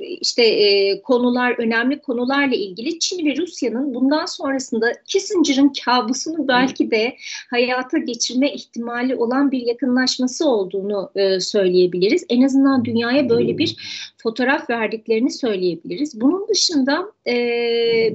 işte 0.00 0.44
e, 0.44 1.02
konular, 1.02 1.54
önemli 1.58 2.00
konularla 2.00 2.54
ilgili 2.54 2.98
Çin 2.98 3.26
ve 3.26 3.36
Rusya'nın 3.36 3.94
bundan 3.94 4.26
sonrasında 4.26 4.92
Kissinger'ın 5.06 5.72
kabusunu 5.84 6.48
belki 6.48 6.90
de 6.90 7.16
hayata 7.50 7.98
geçirme 7.98 8.52
ihtimali 8.52 9.16
olan 9.16 9.50
bir 9.50 9.66
yakınlaşması 9.66 10.48
olduğunu 10.48 11.10
e, 11.14 11.40
söyleyebiliriz. 11.40 12.26
En 12.28 12.42
azından 12.42 12.84
dünyaya 12.84 13.28
böyle 13.28 13.58
bir 13.58 13.76
fotoğraf 14.22 14.70
verdiklerini 14.70 15.30
söyleyebiliriz. 15.30 16.20
Bunun 16.20 16.48
dışında 16.48 17.12
e, 17.26 17.34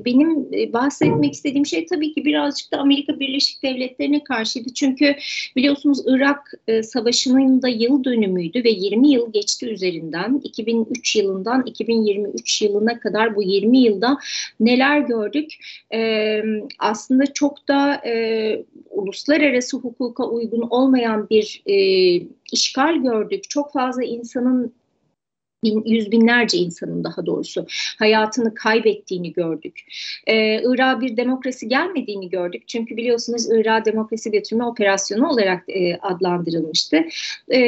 benim 0.05 0.51
bahsetmek 0.74 1.33
istediğim 1.33 1.65
şey 1.65 1.85
tabii 1.85 2.13
ki 2.13 2.25
birazcık 2.25 2.71
da 2.71 2.77
Amerika 2.77 3.19
Birleşik 3.19 3.63
Devletleri'ne 3.63 4.24
karşıydı. 4.24 4.74
Çünkü 4.74 5.15
biliyorsunuz 5.55 6.03
Irak 6.05 6.51
e, 6.67 6.83
Savaşı'nın 6.83 7.62
da 7.62 7.67
yıl 7.67 8.03
dönümüydü 8.03 8.63
ve 8.63 8.69
20 8.69 9.09
yıl 9.09 9.31
geçti 9.31 9.69
üzerinden. 9.69 10.41
2003 10.43 11.15
yılından 11.15 11.63
2023 11.65 12.62
yılına 12.62 13.00
kadar 13.00 13.35
bu 13.35 13.43
20 13.43 13.77
yılda 13.77 14.17
neler 14.59 15.00
gördük? 15.00 15.53
E, 15.93 16.41
aslında 16.79 17.25
çok 17.25 17.67
da 17.67 18.01
e, 18.05 18.65
uluslararası 18.89 19.77
hukuka 19.77 20.27
uygun 20.27 20.62
olmayan 20.62 21.29
bir 21.29 21.63
e, 21.65 21.75
işgal 22.51 22.95
gördük. 22.95 23.50
Çok 23.50 23.74
fazla 23.74 24.03
insanın 24.03 24.74
bin, 25.65 25.84
yüz 25.86 26.12
binlerce 26.12 26.57
insanın 26.57 27.03
daha 27.03 27.25
doğrusu 27.25 27.65
hayatını 28.00 28.53
kaybettiğini 28.53 29.34
gördük. 29.34 29.79
Ee, 30.27 30.62
Irak'a 30.63 31.01
bir 31.01 31.17
demokrasi 31.17 31.67
gelmediğini 31.67 32.29
gördük. 32.29 32.67
Çünkü 32.67 32.98
biliyorsunuz 32.98 33.48
Irak'a 33.51 33.86
demokrasi 33.86 34.31
götürme 34.31 34.63
operasyonu 34.63 35.29
olarak 35.29 35.63
e, 35.67 35.98
adlandırılmıştı. 35.98 36.98
E, 37.50 37.60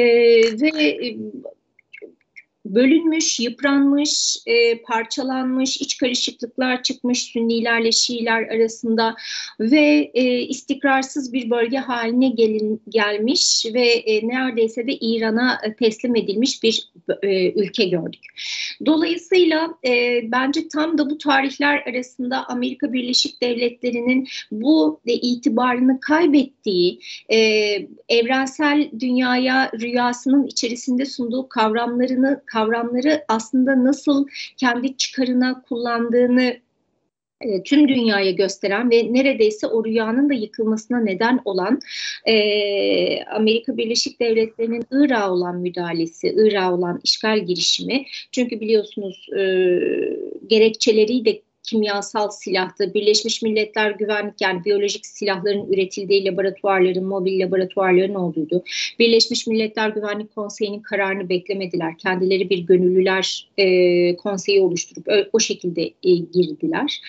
ve 0.62 0.98
bölünmüş, 2.74 3.40
yıpranmış, 3.40 4.36
e, 4.46 4.82
parçalanmış, 4.82 5.76
iç 5.76 5.98
karışıklıklar 5.98 6.82
çıkmış 6.82 7.22
Sünnilerle 7.22 7.92
Şiiler 7.92 8.42
arasında 8.42 9.16
ve 9.60 10.10
e, 10.14 10.38
istikrarsız 10.38 11.32
bir 11.32 11.50
bölge 11.50 11.78
haline 11.78 12.28
gelin, 12.28 12.82
gelmiş 12.88 13.66
ve 13.74 13.86
e, 13.88 14.28
neredeyse 14.28 14.86
de 14.86 14.92
İran'a 14.92 15.60
teslim 15.78 16.16
edilmiş 16.16 16.62
bir 16.62 16.90
e, 17.22 17.52
ülke 17.52 17.84
gördük. 17.84 18.20
Dolayısıyla 18.86 19.74
e, 19.86 20.20
bence 20.32 20.68
tam 20.68 20.98
da 20.98 21.10
bu 21.10 21.18
tarihler 21.18 21.82
arasında 21.86 22.48
Amerika 22.48 22.92
Birleşik 22.92 23.42
Devletleri'nin 23.42 24.28
bu 24.50 25.00
e, 25.06 25.12
itibarını 25.12 26.00
kaybettiği, 26.00 27.00
e, 27.32 27.38
evrensel 28.08 28.90
dünyaya 29.00 29.70
rüyasının 29.80 30.46
içerisinde 30.46 31.06
sunduğu 31.06 31.48
kavramlarını 31.48 32.42
kavramları 32.58 33.24
aslında 33.28 33.84
nasıl 33.84 34.26
kendi 34.56 34.96
çıkarına 34.96 35.62
kullandığını 35.62 36.56
e, 37.40 37.62
tüm 37.62 37.88
dünyaya 37.88 38.30
gösteren 38.30 38.90
ve 38.90 39.12
neredeyse 39.12 39.66
o 39.66 39.84
rüyanın 39.84 40.30
da 40.30 40.34
yıkılmasına 40.34 41.00
neden 41.00 41.40
olan 41.44 41.80
e, 42.24 43.24
Amerika 43.24 43.76
Birleşik 43.76 44.20
Devletleri'nin 44.20 44.84
Irak'a 44.90 45.32
olan 45.32 45.56
müdahalesi, 45.56 46.34
Irak'a 46.36 46.74
olan 46.74 47.00
işgal 47.04 47.46
girişimi. 47.46 48.06
Çünkü 48.32 48.60
biliyorsunuz 48.60 49.28
e, 49.38 49.42
gerekçeleriyle 50.46 51.40
kimyasal 51.70 52.30
silahtı, 52.30 52.94
Birleşmiş 52.94 53.42
Milletler 53.42 53.90
Güvenlik 53.90 54.40
yani 54.40 54.64
biyolojik 54.64 55.06
silahların 55.06 55.72
üretildiği 55.72 56.24
laboratuvarların, 56.24 57.04
mobil 57.04 57.40
laboratuvarların 57.40 58.14
olduğuydu. 58.14 58.64
Birleşmiş 58.98 59.46
Milletler 59.46 59.88
Güvenlik 59.88 60.34
Konseyi'nin 60.34 60.80
kararını 60.80 61.28
beklemediler. 61.28 61.98
Kendileri 61.98 62.50
bir 62.50 62.58
gönüllüler 62.58 63.48
e, 63.58 64.16
konseyi 64.16 64.60
oluşturup 64.60 65.08
o, 65.08 65.12
o 65.32 65.40
şekilde 65.40 65.82
e, 65.82 66.14
girdiler. 66.14 67.00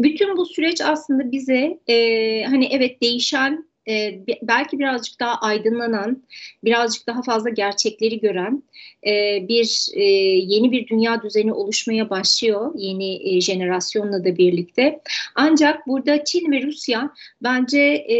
Bütün 0.00 0.36
bu 0.36 0.46
süreç 0.46 0.80
aslında 0.80 1.32
bize 1.32 1.78
e, 1.88 1.96
hani 2.44 2.68
evet 2.72 3.02
değişen 3.02 3.69
e, 3.90 4.20
belki 4.42 4.78
birazcık 4.78 5.20
daha 5.20 5.40
aydınlanan, 5.40 6.22
birazcık 6.64 7.06
daha 7.06 7.22
fazla 7.22 7.50
gerçekleri 7.50 8.20
gören 8.20 8.62
e, 9.06 9.44
bir 9.48 9.88
e, 9.94 10.04
yeni 10.52 10.72
bir 10.72 10.86
dünya 10.86 11.22
düzeni 11.22 11.52
oluşmaya 11.52 12.10
başlıyor 12.10 12.72
yeni 12.76 13.36
e, 13.36 13.40
jenerasyonla 13.40 14.24
da 14.24 14.36
birlikte. 14.36 15.00
Ancak 15.34 15.86
burada 15.86 16.24
Çin 16.24 16.52
ve 16.52 16.62
Rusya 16.62 17.10
bence 17.42 17.80
e, 17.80 18.18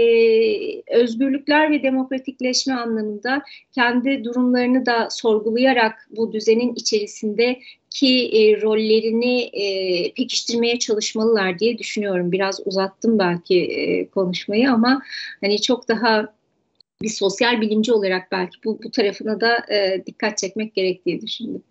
özgürlükler 0.96 1.70
ve 1.70 1.82
demokratikleşme 1.82 2.74
anlamında 2.74 3.42
kendi 3.72 4.24
durumlarını 4.24 4.86
da 4.86 5.08
sorgulayarak 5.10 6.08
bu 6.10 6.32
düzenin 6.32 6.74
içerisinde 6.74 7.60
ki 7.90 8.30
e, 8.32 8.60
rollerini 8.60 9.40
e, 9.42 10.14
pekiştirmeye 10.14 10.78
çalışmalılar 10.78 11.58
diye 11.58 11.78
düşünüyorum. 11.78 12.32
Biraz 12.32 12.60
uzattım 12.66 13.18
belki 13.18 13.64
e, 13.64 14.08
konuşmayı 14.08 14.72
ama 14.72 15.02
hani 15.40 15.62
çok 15.62 15.88
daha 15.88 16.34
bir 17.02 17.08
sosyal 17.08 17.60
bilimci 17.60 17.92
olarak 17.92 18.32
belki 18.32 18.58
bu, 18.64 18.78
bu 18.84 18.90
tarafına 18.90 19.40
da 19.40 19.74
e, 19.74 20.02
dikkat 20.06 20.38
çekmek 20.38 20.74
gerektiği 20.74 21.20
düşündüm. 21.20 21.62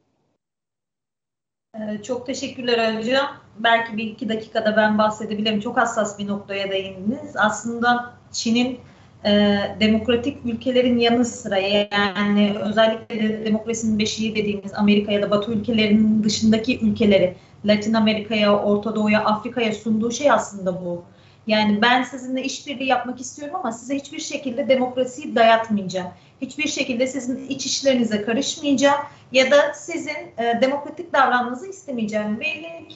Ee, 1.76 2.04
çok 2.04 2.26
teşekkürler 2.26 2.98
hocam. 2.98 3.38
Belki 3.60 3.98
bir 3.98 4.04
iki 4.04 4.30
dakikada 4.30 4.78
ben 4.78 4.98
bahsedebilirim. 4.98 5.60
Çok 5.60 5.78
hassas 5.78 6.20
bir 6.20 6.28
noktaya 6.28 6.72
değindiniz. 6.72 7.36
Aslında 7.36 8.14
Çin'in 8.32 8.80
e, 9.26 9.60
demokratik 9.80 10.38
ülkelerin 10.46 11.00
yanı 11.00 11.26
sıra 11.26 11.58
yani 11.58 12.56
özellikle 12.62 13.30
de 13.30 13.46
demokrasinin 13.46 14.00
beşiği 14.00 14.36
dediğimiz 14.36 14.74
Amerika 14.74 15.12
ya 15.12 15.22
da 15.22 15.32
Batı 15.32 15.52
ülkelerinin 15.52 16.24
dışındaki 16.24 16.80
ülkeleri 16.80 17.36
Latin 17.66 17.94
Amerika'ya, 17.94 18.60
Orta 18.60 18.96
Doğu'ya, 18.96 19.26
Afrika'ya 19.26 19.74
sunduğu 19.74 20.12
şey 20.12 20.32
aslında 20.32 20.86
bu. 20.86 21.04
Yani 21.48 21.82
ben 21.82 22.04
sizinle 22.04 22.44
işbirliği 22.44 22.88
yapmak 22.88 23.22
istiyorum 23.22 23.56
ama 23.56 23.72
size 23.72 23.96
hiçbir 23.96 24.20
şekilde 24.20 24.68
demokrasiyi 24.68 25.36
dayatmayacağım. 25.36 26.08
Hiçbir 26.42 26.68
şekilde 26.68 27.08
sizin 27.08 27.48
iç 27.48 27.66
işlerinize 27.66 28.22
karışmayacağım 28.22 29.00
ya 29.32 29.52
da 29.52 29.74
sizin 29.74 30.18
e, 30.38 30.62
demokratik 30.62 31.14
davranmanızı 31.14 31.68
istemeyeceğim. 31.68 32.40
Benim 32.40 32.88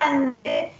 kendi 0.00 0.70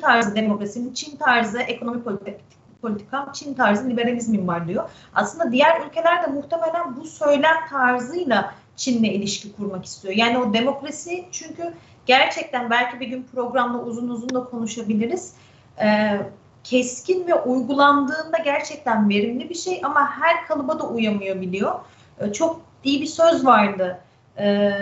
tarzı 0.00 0.36
demokrasinin, 0.36 0.92
Çin 0.94 1.16
tarzı 1.16 1.60
ekonomi 1.60 2.02
politik, 2.02 2.34
politikam, 2.82 3.32
Çin 3.32 3.54
tarzı 3.54 3.88
liberalizmim 3.88 4.48
var 4.48 4.68
diyor. 4.68 4.90
Aslında 5.14 5.52
diğer 5.52 5.80
ülkeler 5.86 6.22
de 6.22 6.26
muhtemelen 6.26 6.96
bu 6.96 7.04
söylem 7.04 7.56
tarzıyla 7.70 8.54
Çin'le 8.76 9.04
ilişki 9.04 9.52
kurmak 9.52 9.84
istiyor. 9.84 10.14
Yani 10.14 10.38
o 10.38 10.54
demokrasi 10.54 11.24
çünkü 11.32 11.74
gerçekten 12.06 12.70
belki 12.70 13.00
bir 13.00 13.08
gün 13.08 13.26
programda 13.34 13.78
uzun 13.78 14.08
uzun 14.08 14.34
da 14.34 14.44
konuşabiliriz. 14.44 15.34
Ee, 15.82 16.20
keskin 16.64 17.26
ve 17.26 17.34
uygulandığında 17.34 18.38
gerçekten 18.44 19.08
verimli 19.08 19.50
bir 19.50 19.54
şey 19.54 19.80
ama 19.84 20.10
her 20.10 20.46
kalıba 20.46 20.78
da 20.78 20.88
uyamıyor 20.88 21.40
biliyor. 21.40 21.74
Ee, 22.20 22.32
çok 22.32 22.60
iyi 22.84 23.00
bir 23.00 23.06
söz 23.06 23.46
vardı. 23.46 24.00
Ee, 24.38 24.72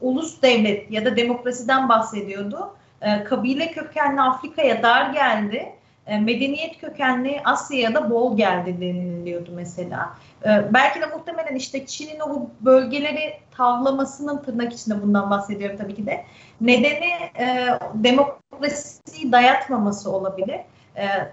ulus 0.00 0.42
devlet 0.42 0.90
ya 0.90 1.04
da 1.04 1.16
demokrasiden 1.16 1.88
bahsediyordu. 1.88 2.74
Ee, 3.00 3.24
kabile 3.24 3.72
kökenli 3.72 4.20
Afrika'ya 4.20 4.82
dar 4.82 5.10
geldi 5.10 5.72
e, 6.10 6.18
medeniyet 6.18 6.80
kökenli 6.80 7.40
Asya'ya 7.44 7.94
da 7.94 8.10
bol 8.10 8.36
geldi 8.36 8.80
deniliyordu 8.80 9.50
mesela. 9.54 10.14
E, 10.44 10.74
belki 10.74 11.00
de 11.00 11.06
muhtemelen 11.06 11.54
işte 11.54 11.86
Çin'in 11.86 12.20
o 12.20 12.50
bölgeleri 12.60 13.32
tavlamasının 13.50 14.42
tırnak 14.42 14.72
içinde 14.72 15.02
bundan 15.02 15.30
bahsediyorum 15.30 15.76
tabii 15.78 15.94
ki 15.94 16.06
de. 16.06 16.24
Nedeni 16.60 17.12
e, 17.38 17.68
demokrasiyi 17.94 19.32
dayatmaması 19.32 20.10
olabilir. 20.10 20.60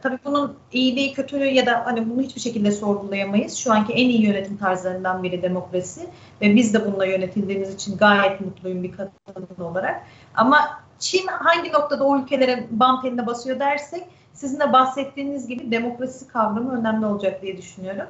Tabii 0.01 0.17
bunun 0.25 0.57
iyiliği, 0.71 1.13
kötülüğü 1.13 1.45
ya 1.45 1.65
da 1.65 1.85
hani 1.85 2.09
bunu 2.09 2.21
hiçbir 2.21 2.41
şekilde 2.41 2.71
sorgulayamayız. 2.71 3.55
Şu 3.55 3.73
anki 3.73 3.93
en 3.93 4.09
iyi 4.09 4.21
yönetim 4.21 4.57
tarzlarından 4.57 5.23
biri 5.23 5.41
demokrasi 5.41 6.01
ve 6.41 6.55
biz 6.55 6.73
de 6.73 6.85
bununla 6.85 7.05
yönetildiğimiz 7.05 7.75
için 7.75 7.97
gayet 7.97 8.41
mutluyum 8.41 8.83
bir 8.83 8.91
kadın 8.91 9.63
olarak. 9.63 10.01
Ama 10.35 10.81
Çin 10.99 11.27
hangi 11.27 11.71
noktada 11.71 12.03
o 12.03 12.19
ülkelere 12.19 12.67
bam 12.71 13.01
teline 13.01 13.25
basıyor 13.25 13.59
dersek 13.59 14.03
sizin 14.37 14.59
de 14.59 14.73
bahsettiğiniz 14.73 15.47
gibi 15.47 15.71
demokrasi 15.71 16.27
kavramı 16.27 16.79
önemli 16.79 17.05
olacak 17.05 17.41
diye 17.41 17.57
düşünüyorum. 17.57 18.07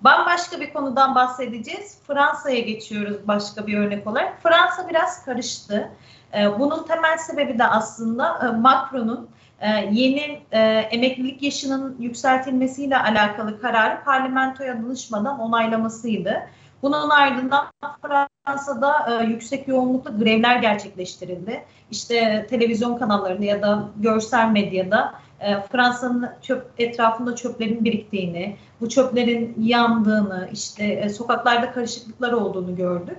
Bambaşka 0.00 0.60
bir 0.60 0.72
konudan 0.72 1.14
bahsedeceğiz. 1.14 1.98
Fransa'ya 2.06 2.60
geçiyoruz 2.60 3.16
başka 3.28 3.66
bir 3.66 3.78
örnek 3.78 4.06
olarak. 4.06 4.42
Fransa 4.42 4.88
biraz 4.88 5.24
karıştı. 5.24 5.90
Ee, 6.34 6.58
bunun 6.58 6.82
temel 6.82 7.18
sebebi 7.18 7.58
de 7.58 7.64
aslında 7.64 8.38
e, 8.48 8.56
Macron'un 8.60 9.28
e, 9.60 9.68
yeni 9.92 10.40
e, 10.52 10.60
emeklilik 10.68 11.42
yaşının 11.42 11.96
yükseltilmesiyle 11.98 12.98
alakalı 12.98 13.60
kararı 13.60 14.04
parlamentoya 14.04 14.82
danışmadan 14.82 15.40
onaylamasıydı. 15.40 16.42
Bunun 16.82 17.10
ardından 17.10 17.66
Fransa'da 18.02 19.22
yüksek 19.22 19.68
yoğunlukla 19.68 20.10
grevler 20.10 20.56
gerçekleştirildi. 20.56 21.64
İşte 21.90 22.46
televizyon 22.50 22.98
kanallarında 22.98 23.44
ya 23.44 23.62
da 23.62 23.88
görsel 23.96 24.50
medyada 24.50 25.14
e, 25.40 25.60
Fransa'nın 25.72 26.30
çöp 26.42 26.70
etrafında 26.78 27.36
çöplerin 27.36 27.84
biriktiğini, 27.84 28.56
bu 28.80 28.88
çöplerin 28.88 29.54
yandığını, 29.60 30.48
işte 30.52 30.84
e, 30.84 31.08
sokaklarda 31.08 31.72
karışıklıklar 31.72 32.32
olduğunu 32.32 32.76
gördük. 32.76 33.18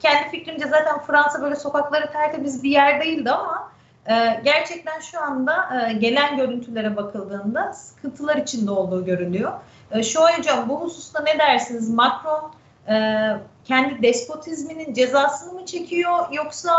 Kendi 0.00 0.30
fikrimce 0.30 0.68
zaten 0.68 0.98
Fransa 0.98 1.42
böyle 1.42 1.56
sokakları 1.56 2.12
tertemiz 2.12 2.62
bir 2.62 2.70
yer 2.70 3.00
değildi 3.00 3.30
ama 3.30 3.72
e, 4.06 4.40
gerçekten 4.44 5.00
şu 5.00 5.20
anda 5.20 5.88
gelen 6.00 6.36
görüntülere 6.36 6.96
bakıldığında 6.96 7.72
sıkıntılar 7.72 8.36
içinde 8.36 8.70
olduğu 8.70 9.04
görülüyor. 9.04 9.52
E, 9.90 10.02
şu 10.02 10.20
hocam 10.20 10.68
bu 10.68 10.80
hususta 10.80 11.22
ne 11.22 11.38
dersiniz? 11.38 11.90
Macron 11.94 12.52
kendi 13.64 14.02
despotizminin 14.02 14.94
cezasını 14.94 15.52
mı 15.52 15.66
çekiyor 15.66 16.32
yoksa 16.32 16.72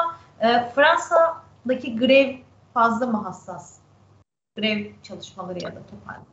Fransa'daki 0.76 1.98
grev 1.98 2.36
fazla 2.74 3.08
mı 3.08 3.24
hassas? 3.24 3.81
Grev 4.56 4.86
çalışmaları 5.04 5.64
ya 5.64 5.76
da 5.76 5.86
toparlama? 5.86 6.26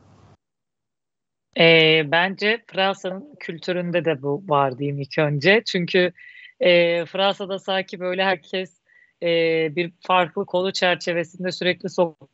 E, 1.58 2.02
bence 2.10 2.64
Fransa'nın 2.66 3.34
kültüründe 3.40 4.04
de 4.04 4.22
bu 4.22 4.44
var 4.48 4.78
diyeyim 4.78 5.00
ilk 5.00 5.18
önce. 5.18 5.62
Çünkü 5.66 6.12
e, 6.60 7.04
Fransa'da 7.06 7.58
sanki 7.58 8.00
böyle 8.00 8.24
herkes 8.24 8.80
e, 9.22 9.28
bir 9.76 9.92
farklı 10.00 10.46
konu 10.46 10.72
çerçevesinde 10.72 11.52
sürekli 11.52 11.88
sokak 11.88 12.28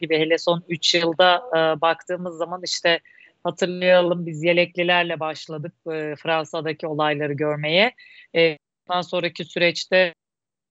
gibi 0.00 0.18
hele 0.18 0.38
son 0.38 0.64
3 0.68 0.94
yılda 0.94 1.36
e, 1.36 1.80
baktığımız 1.80 2.36
zaman 2.36 2.60
işte 2.64 3.00
hatırlayalım 3.44 4.26
biz 4.26 4.42
yeleklilerle 4.42 5.20
başladık 5.20 5.74
e, 5.92 6.14
Fransa'daki 6.16 6.86
olayları 6.86 7.32
görmeye. 7.32 7.94
E, 8.36 8.58
sonraki 9.02 9.44
süreçte 9.44 10.14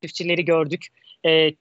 çiftçileri 0.01 0.45
gördük. 0.45 0.87
E, 1.25 1.51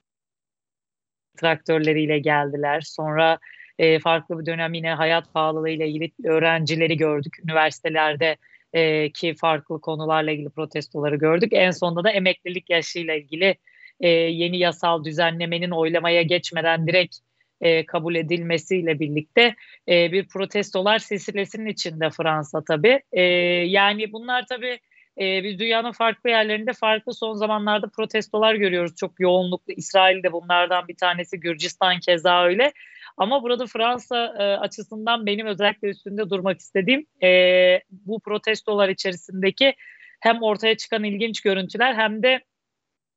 traktörleriyle 1.37 2.19
geldiler. 2.19 2.81
Sonra 2.81 3.39
e, 3.79 3.99
farklı 3.99 4.41
bir 4.41 4.47
dönem 4.47 4.75
yine 4.75 4.91
hayat 4.91 5.33
pahalılığı 5.35 5.71
ile 5.71 5.89
ilgili 5.89 6.13
öğrencileri 6.25 6.97
gördük. 6.97 7.39
Üniversitelerde 7.45 8.37
e, 8.73 9.11
ki 9.11 9.35
farklı 9.35 9.81
konularla 9.81 10.31
ilgili 10.31 10.51
protestoları 10.51 11.17
gördük. 11.17 11.53
En 11.53 11.71
sonunda 11.71 12.05
da 12.05 12.11
emeklilik 12.11 12.71
yaşıyla 12.71 13.15
ilgili 13.15 13.55
e, 14.01 14.09
yeni 14.09 14.59
yasal 14.59 15.05
düzenlemenin 15.05 15.71
oylamaya 15.71 16.23
geçmeden 16.23 16.87
direkt 16.87 17.17
e, 17.61 17.87
kabul 17.87 18.15
edilmesiyle 18.15 19.01
birlikte 19.01 19.55
e, 19.89 20.13
bir 20.13 20.29
protestolar 20.29 20.99
silsilesinin 20.99 21.67
içinde 21.67 22.11
Fransa 22.11 22.65
tabii. 22.65 23.01
E, 23.13 23.23
yani 23.23 24.13
bunlar 24.13 24.45
tabii 24.49 24.79
e, 25.21 25.45
biz 25.45 25.59
dünyanın 25.59 25.93
farklı 25.93 26.31
yerlerinde 26.31 26.73
farklı 26.73 27.15
son 27.15 27.35
zamanlarda 27.35 27.89
protestolar 27.89 28.55
görüyoruz. 28.55 28.97
Çok 28.97 29.21
yoğunluklu 29.21 29.73
İsrail'de 29.73 30.33
bunlardan 30.33 30.89
bir 30.89 30.97
tanesi, 30.97 31.41
Gürcistan 31.41 32.01
keza 32.01 32.45
öyle. 32.45 32.73
Ama 33.17 33.43
burada 33.43 33.67
Fransa 33.67 34.35
e, 34.39 34.43
açısından 34.43 35.27
benim 35.27 35.47
özellikle 35.47 35.89
üstünde 35.89 36.31
durmak 36.31 36.61
istediğim 36.61 37.07
e, 37.23 37.81
bu 37.91 38.21
protestolar 38.21 38.89
içerisindeki 38.89 39.75
hem 40.21 40.43
ortaya 40.43 40.77
çıkan 40.77 41.05
ilginç 41.05 41.41
görüntüler 41.41 41.95
hem 41.95 42.23
de 42.23 42.41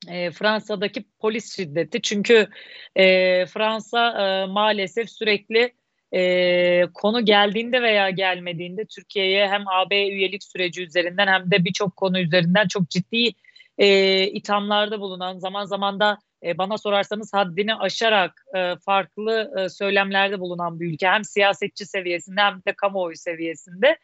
e, 0.07 0.31
Fransa'daki 0.31 1.05
polis 1.19 1.55
şiddeti. 1.55 2.01
Çünkü 2.01 2.47
e, 2.95 3.45
Fransa 3.45 4.11
e, 4.11 4.45
maalesef 4.45 5.09
sürekli 5.09 5.73
e, 6.13 6.85
konu 6.93 7.25
geldiğinde 7.25 7.81
veya 7.81 8.09
gelmediğinde 8.09 8.85
Türkiye'ye 8.85 9.47
hem 9.47 9.67
AB 9.67 10.07
üyelik 10.07 10.43
süreci 10.43 10.83
üzerinden 10.83 11.27
hem 11.27 11.51
de 11.51 11.65
birçok 11.65 11.95
konu 11.95 12.19
üzerinden 12.19 12.67
çok 12.67 12.89
ciddi 12.89 13.31
e, 13.77 14.23
ithamlarda 14.27 14.99
bulunan 14.99 15.39
zaman 15.39 15.65
zaman 15.65 15.99
da 15.99 16.17
e, 16.43 16.57
bana 16.57 16.77
sorarsanız 16.77 17.33
haddini 17.33 17.75
aşarak 17.75 18.45
e, 18.55 18.75
farklı 18.85 19.53
e, 19.57 19.69
söylemlerde 19.69 20.39
bulunan 20.39 20.79
bir 20.79 20.93
ülke 20.93 21.07
hem 21.07 21.23
siyasetçi 21.23 21.85
seviyesinde 21.85 22.41
hem 22.41 22.61
de 22.67 22.73
kamuoyu 22.73 23.15
seviyesinde. 23.15 23.97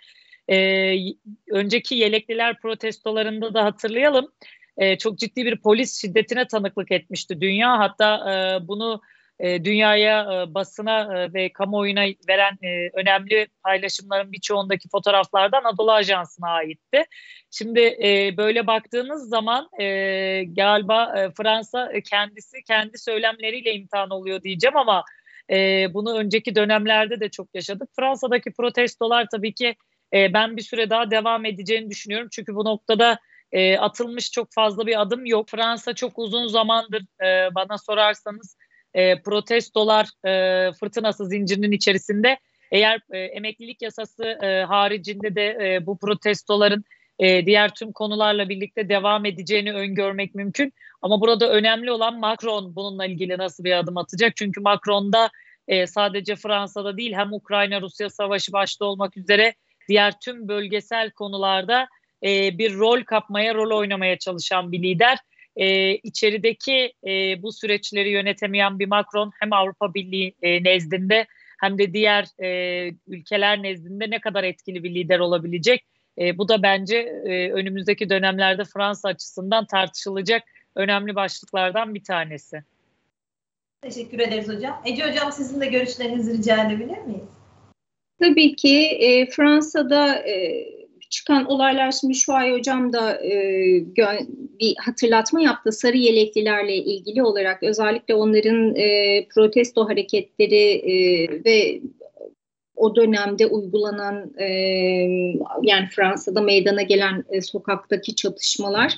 E, 0.49 0.57
önceki 1.51 1.95
yelekliler 1.95 2.59
protestolarında 2.59 3.53
da 3.53 3.63
hatırlayalım 3.63 4.31
e, 4.77 4.97
çok 4.97 5.19
ciddi 5.19 5.45
bir 5.45 5.57
polis 5.61 6.01
şiddetine 6.01 6.47
tanıklık 6.47 6.91
etmişti 6.91 7.41
dünya. 7.41 7.79
Hatta 7.79 8.33
e, 8.33 8.67
bunu 8.67 9.01
e, 9.39 9.65
dünyaya, 9.65 10.21
e, 10.21 10.53
basına 10.53 11.19
e, 11.19 11.33
ve 11.33 11.53
kamuoyuna 11.53 12.05
veren 12.29 12.57
e, 12.63 12.89
önemli 12.93 13.47
paylaşımların 13.63 14.31
birçoğundaki 14.31 14.89
fotoğraflardan 14.89 15.63
Anadolu 15.63 15.91
Ajansı'na 15.91 16.49
aitti. 16.49 17.03
Şimdi 17.51 17.79
böyle 18.37 18.67
baktığınız 18.67 19.29
zaman 19.29 19.69
galiba 20.55 21.29
Fransa 21.37 21.91
kendisi 22.09 22.63
kendi 22.63 22.97
söylemleriyle 22.97 23.73
imtihan 23.73 24.09
oluyor 24.09 24.43
diyeceğim 24.43 24.77
ama 24.77 25.03
bunu 25.93 26.17
önceki 26.17 26.55
dönemlerde 26.55 27.19
de 27.19 27.29
çok 27.29 27.55
yaşadık. 27.55 27.89
Fransa'daki 27.95 28.51
protestolar 28.51 29.27
tabii 29.31 29.53
ki 29.53 29.75
ben 30.13 30.57
bir 30.57 30.61
süre 30.61 30.89
daha 30.89 31.11
devam 31.11 31.45
edeceğini 31.45 31.89
düşünüyorum. 31.89 32.27
Çünkü 32.31 32.55
bu 32.55 32.65
noktada 32.65 33.19
atılmış 33.79 34.31
çok 34.31 34.53
fazla 34.53 34.87
bir 34.87 35.01
adım 35.01 35.25
yok. 35.25 35.49
Fransa 35.49 35.93
çok 35.95 36.19
uzun 36.19 36.47
zamandır 36.47 37.05
bana 37.55 37.77
sorarsanız 37.77 38.57
e, 38.95 39.21
protestolar 39.21 40.09
e, 40.25 40.71
fırtınası 40.73 41.25
zincirinin 41.25 41.71
içerisinde. 41.71 42.37
Eğer 42.71 43.01
e, 43.11 43.19
emeklilik 43.19 43.81
yasası 43.81 44.23
e, 44.23 44.63
haricinde 44.63 45.35
de 45.35 45.47
e, 45.61 45.85
bu 45.85 45.97
protestoların 45.97 46.83
e, 47.19 47.45
diğer 47.45 47.75
tüm 47.75 47.91
konularla 47.91 48.49
birlikte 48.49 48.89
devam 48.89 49.25
edeceğini 49.25 49.73
öngörmek 49.73 50.35
mümkün. 50.35 50.73
Ama 51.01 51.21
burada 51.21 51.49
önemli 51.49 51.91
olan 51.91 52.19
Macron 52.19 52.75
bununla 52.75 53.05
ilgili 53.05 53.37
nasıl 53.37 53.63
bir 53.63 53.79
adım 53.79 53.97
atacak? 53.97 54.35
Çünkü 54.35 54.61
Macron'da 54.61 55.29
e, 55.67 55.87
sadece 55.87 56.35
Fransa'da 56.35 56.97
değil 56.97 57.13
hem 57.13 57.33
Ukrayna-Rusya 57.33 58.09
savaşı 58.09 58.53
başta 58.53 58.85
olmak 58.85 59.17
üzere 59.17 59.53
diğer 59.89 60.13
tüm 60.19 60.47
bölgesel 60.47 61.11
konularda 61.11 61.87
e, 62.23 62.57
bir 62.57 62.73
rol 62.73 63.03
kapmaya, 63.03 63.55
rol 63.55 63.77
oynamaya 63.77 64.17
çalışan 64.17 64.71
bir 64.71 64.83
lider. 64.83 65.17
E, 65.55 65.95
içerideki 65.95 66.93
e, 67.07 67.41
bu 67.41 67.51
süreçleri 67.51 68.09
yönetemeyen 68.09 68.79
bir 68.79 68.87
Macron 68.87 69.31
hem 69.39 69.53
Avrupa 69.53 69.93
Birliği 69.93 70.35
e, 70.41 70.63
nezdinde 70.63 71.25
hem 71.59 71.77
de 71.77 71.93
diğer 71.93 72.43
e, 72.43 72.91
ülkeler 73.07 73.63
nezdinde 73.63 74.09
ne 74.09 74.19
kadar 74.19 74.43
etkili 74.43 74.83
bir 74.83 74.95
lider 74.95 75.19
olabilecek. 75.19 75.85
E, 76.17 76.37
bu 76.37 76.47
da 76.47 76.63
bence 76.63 76.97
e, 76.97 77.51
önümüzdeki 77.51 78.09
dönemlerde 78.09 78.63
Fransa 78.63 79.09
açısından 79.09 79.65
tartışılacak 79.65 80.43
önemli 80.75 81.15
başlıklardan 81.15 81.95
bir 81.95 82.03
tanesi. 82.03 82.63
Teşekkür 83.81 84.19
ederiz 84.19 84.47
hocam. 84.47 84.81
Ece 84.85 85.09
hocam 85.09 85.31
sizin 85.31 85.61
de 85.61 85.65
görüşlerinizi 85.65 86.37
rica 86.37 86.65
edebilir 86.65 86.97
miyiz? 86.97 87.29
Tabii 88.19 88.55
ki 88.55 88.77
e, 88.79 89.25
Fransa'da 89.29 90.15
e, 90.15 90.67
çıkan 91.09 91.45
olaylar 91.45 91.91
şimdi 91.91 92.15
şu 92.15 92.33
ay 92.33 92.51
hocam 92.51 92.93
da 92.93 93.23
e, 93.25 93.31
bir 94.59 94.75
hatırlatma 94.85 95.41
yaptı 95.41 95.71
sarı 95.71 95.97
yeleklilerle 95.97 96.75
ilgili 96.75 97.23
olarak. 97.23 97.63
Özellikle 97.63 98.15
onların 98.15 98.75
e, 98.75 99.27
protesto 99.27 99.89
hareketleri 99.89 100.71
e, 100.71 100.93
ve 101.45 101.81
o 102.75 102.95
dönemde 102.95 103.47
uygulanan 103.47 104.33
e, 104.37 104.45
yani 105.61 105.87
Fransa'da 105.95 106.41
meydana 106.41 106.81
gelen 106.81 107.23
e, 107.29 107.41
sokaktaki 107.41 108.15
çatışmalar 108.15 108.93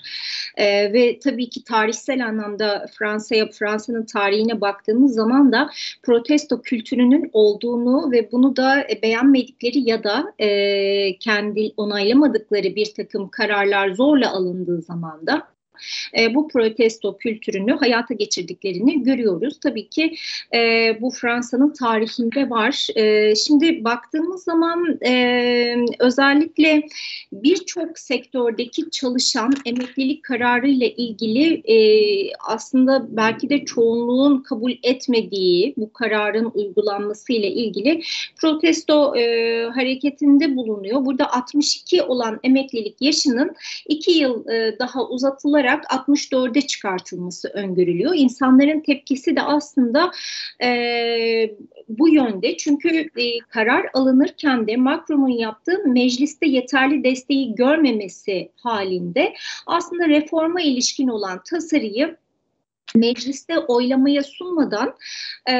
e, 0.58 0.94
ve 0.94 1.20
tabii 1.20 1.50
ki 1.50 1.64
tarihsel 1.64 2.26
anlamda 2.26 2.86
Fransa'ya 3.00 3.50
Fransa'nın 3.50 4.06
tarihine 4.06 4.62
baktığımız 4.62 5.16
zaman 5.16 5.52
da 5.52 5.70
protesto 6.04 6.62
kültürünün 6.62 7.30
olduğunu 7.34 8.12
ve 8.12 8.32
bunu 8.32 8.56
da 8.56 8.82
e, 8.82 9.02
beğenmedikleri 9.02 9.90
ya 9.90 10.04
da 10.04 10.34
e, 10.40 11.18
kendi 11.18 11.74
onaylamadıkları 11.78 12.76
bir 12.76 12.94
takım 12.94 13.30
kararlar 13.30 13.90
zorla 13.90 14.32
alındığı 14.32 14.82
zaman 14.82 15.28
da 15.28 15.57
e, 16.20 16.36
bu 16.36 16.48
protesto 16.48 17.18
kültürünü 17.18 17.72
hayata 17.72 18.14
geçirdiklerini 18.14 19.04
görüyoruz. 19.04 19.60
Tabii 19.64 19.90
ki 19.90 20.16
e, 20.54 20.92
bu 21.02 21.10
Fransa'nın 21.10 21.74
tarihinde 21.74 22.50
var. 22.50 22.88
E, 22.96 23.36
şimdi 23.36 23.84
baktığımız 23.84 24.44
zaman 24.44 25.00
e, 25.06 25.76
özellikle 26.00 26.84
birçok 27.32 28.00
sektördeki 28.00 28.90
çalışan 28.90 29.54
emeklilik 29.66 30.24
kararı 30.24 30.68
ile 30.68 30.92
ilgili 30.92 31.54
e, 31.54 31.78
aslında 32.34 33.08
belki 33.10 33.50
de 33.50 33.66
çoğunluğun 33.66 34.44
kabul 34.44 34.74
etmediği 34.84 35.74
bu 35.78 35.94
kararın 35.94 36.52
uygulanması 36.54 37.34
ile 37.34 37.52
ilgili 37.52 38.02
protesto 38.42 39.16
e, 39.16 39.64
hareketinde 39.64 40.56
bulunuyor. 40.56 41.06
Burada 41.06 41.34
62 41.34 42.02
olan 42.04 42.40
emeklilik 42.44 43.02
yaşının 43.02 43.56
2 43.86 44.12
yıl 44.12 44.48
e, 44.48 44.80
daha 44.80 45.08
uzatılarak 45.08 45.67
olarak 45.68 45.84
64'e 45.84 46.62
çıkartılması 46.62 47.50
öngörülüyor. 47.50 48.14
İnsanların 48.16 48.80
tepkisi 48.80 49.36
de 49.36 49.42
aslında 49.42 50.12
e, 50.64 50.70
bu 51.90 52.10
yönde. 52.10 52.58
Çünkü 52.58 52.90
e, 52.98 53.40
karar 53.50 53.90
alınırken 53.94 54.68
de 54.68 54.76
Macron'un 54.76 55.28
yaptığı 55.28 55.88
mecliste 55.88 56.48
yeterli 56.48 57.04
desteği 57.04 57.56
görmemesi 57.56 58.52
halinde 58.56 59.34
aslında 59.66 60.08
reforma 60.08 60.62
ilişkin 60.62 61.08
olan 61.08 61.42
tasarıyı 61.50 62.18
mecliste 62.96 63.60
oylamaya 63.60 64.24
sunmadan 64.24 64.96
e, 65.50 65.54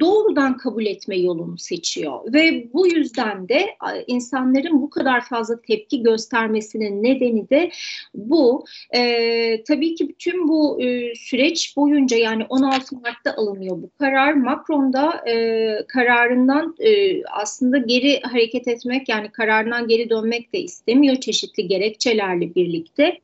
doğrudan 0.00 0.56
kabul 0.56 0.86
etme 0.86 1.16
yolunu 1.16 1.58
seçiyor 1.58 2.32
ve 2.32 2.72
bu 2.72 2.86
yüzden 2.86 3.48
de 3.48 3.66
insanların 4.06 4.82
bu 4.82 4.90
kadar 4.90 5.24
fazla 5.24 5.60
tepki 5.60 6.02
göstermesinin 6.02 7.02
nedeni 7.02 7.50
de 7.50 7.70
bu. 8.14 8.64
E, 8.94 9.64
tabii 9.64 9.94
ki 9.94 10.14
tüm 10.18 10.48
bu 10.48 10.82
e, 10.82 11.14
süreç 11.14 11.76
boyunca 11.76 12.16
yani 12.16 12.44
16 12.48 12.94
Mart'ta 12.96 13.34
alınıyor 13.36 13.82
bu 13.82 13.90
karar. 13.98 14.34
Macron 14.34 14.92
da 14.92 15.28
e, 15.28 15.86
kararından 15.88 16.76
e, 16.78 17.24
aslında 17.24 17.78
geri 17.78 18.20
hareket 18.20 18.68
etmek 18.68 19.08
yani 19.08 19.32
kararından 19.32 19.88
geri 19.88 20.10
dönmek 20.10 20.52
de 20.52 20.58
istemiyor 20.60 21.16
çeşitli 21.16 21.68
gerekçelerle 21.68 22.54
birlikte. 22.54 23.18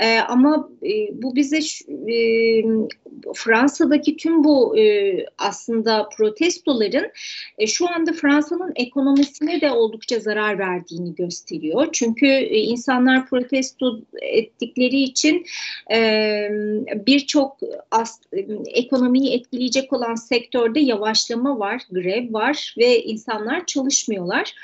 E, 0.00 0.18
ama 0.18 0.68
e, 0.82 1.22
bu 1.22 1.36
bize 1.36 1.58
e, 2.12 2.64
Fransa'daki 3.34 4.16
tüm 4.16 4.44
bu 4.44 4.78
e, 4.78 5.16
aslında 5.38 6.08
protestoların 6.16 7.10
e, 7.58 7.66
şu 7.66 7.94
anda 7.94 8.12
Fransa'nın 8.12 8.72
ekonomisine 8.76 9.60
de 9.60 9.70
oldukça 9.70 10.18
zarar 10.18 10.58
verdiğini 10.58 11.14
gösteriyor. 11.14 11.88
Çünkü 11.92 12.26
e, 12.26 12.58
insanlar 12.58 13.26
protesto 13.26 14.00
ettikleri 14.22 15.00
için 15.00 15.46
e, 15.92 16.48
birçok 16.94 17.56
e, 18.32 18.40
ekonomiyi 18.66 19.34
etkileyecek 19.34 19.92
olan 19.92 20.14
sektörde 20.14 20.80
yavaşlama 20.80 21.58
var, 21.58 21.82
grev 21.90 22.32
var 22.32 22.74
ve 22.78 23.02
insanlar 23.02 23.66
çalışmıyorlar. 23.66 24.54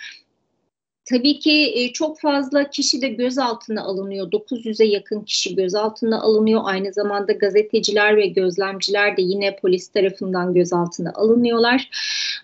Tabii 1.06 1.38
ki 1.38 1.72
e, 1.74 1.92
çok 1.92 2.20
fazla 2.20 2.70
kişi 2.70 3.02
de 3.02 3.08
gözaltına 3.08 3.82
alınıyor. 3.82 4.30
900'e 4.30 4.86
yakın 4.86 5.20
kişi 5.20 5.56
gözaltına 5.56 6.20
alınıyor. 6.20 6.60
Aynı 6.64 6.92
zamanda 6.92 7.32
gazeteciler 7.32 8.16
ve 8.16 8.26
gözlemciler 8.26 9.16
de 9.16 9.22
yine 9.22 9.56
polis 9.56 9.88
tarafından 9.88 10.54
gözaltına 10.54 11.12
alınıyorlar. 11.14 11.90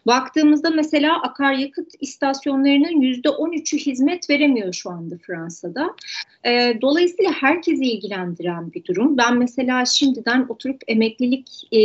Baktığımızda 0.07 0.71
mesela 0.71 1.23
akaryakıt 1.23 1.93
istasyonlarının 2.01 3.01
%13'ü 3.01 3.79
hizmet 3.79 4.31
veremiyor 4.31 4.73
şu 4.73 4.91
anda 4.91 5.15
Fransa'da. 5.27 5.95
E, 6.45 6.79
dolayısıyla 6.83 7.33
herkesi 7.33 7.85
ilgilendiren 7.85 8.73
bir 8.73 8.85
durum. 8.85 9.19
Ben 9.19 9.39
mesela 9.39 9.85
şimdiden 9.85 10.47
oturup 10.49 10.83
emeklilik 10.89 11.49
e, 11.73 11.81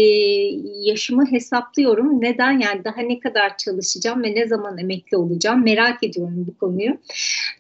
yaşımı 0.82 1.32
hesaplıyorum. 1.32 2.22
Neden? 2.22 2.60
Yani 2.60 2.84
daha 2.84 3.02
ne 3.02 3.20
kadar 3.20 3.58
çalışacağım 3.58 4.24
ve 4.24 4.36
ne 4.36 4.48
zaman 4.48 4.78
emekli 4.78 5.18
olacağım 5.18 5.64
merak 5.64 6.04
ediyorum 6.04 6.46
bu 6.48 6.58
konuyu. 6.68 6.98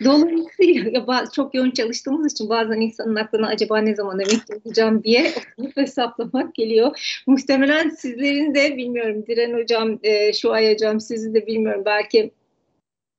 Dolayısıyla 0.04 1.26
çok 1.36 1.56
yoğun 1.56 1.72
çalıştığımız 1.72 2.34
için 2.34 2.50
bazen 2.50 2.82
insanın 2.82 3.15
aklına 3.15 3.48
acaba 3.48 3.78
ne 3.78 3.96
zaman 3.96 4.20
emekli 4.20 4.56
olacağım 4.65 5.04
diye 5.04 5.34
oturup 5.58 5.78
hesaplamak 5.78 6.56
geliyor. 6.56 7.22
Muhtemelen 7.28 7.89
sizlerin 7.89 8.56
de 8.56 8.78
bilmiyorum 8.78 9.26
Diren 9.28 9.54
Hocam, 9.54 10.00
e, 10.04 10.34
şu 10.34 10.52
ay 10.52 10.74
hocam 10.74 11.00
sizi 11.00 11.34
de 11.34 11.48
bilmiyorum 11.48 11.84
belki 11.86 12.32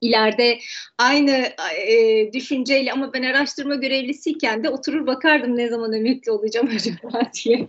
ileride 0.01 0.59
aynı 0.99 1.49
e, 1.87 2.33
düşünceyle 2.33 2.93
ama 2.93 3.13
ben 3.13 3.23
araştırma 3.23 3.75
görevlisiyken 3.75 4.65
de 4.65 4.69
oturur 4.69 5.07
bakardım 5.07 5.57
ne 5.57 5.69
zaman 5.69 5.93
emekli 5.93 6.33
olacağım 6.33 6.69
acaba 6.77 7.21
diye. 7.45 7.69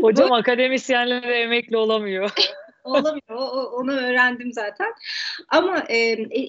Hocam 0.00 0.32
akademisyenler 0.32 1.22
emekli 1.22 1.76
olamıyor. 1.76 2.30
Olamıyor. 2.88 3.72
Onu 3.72 3.92
öğrendim 3.92 4.52
zaten. 4.52 4.92
Ama 5.48 5.78
e, 5.78 5.96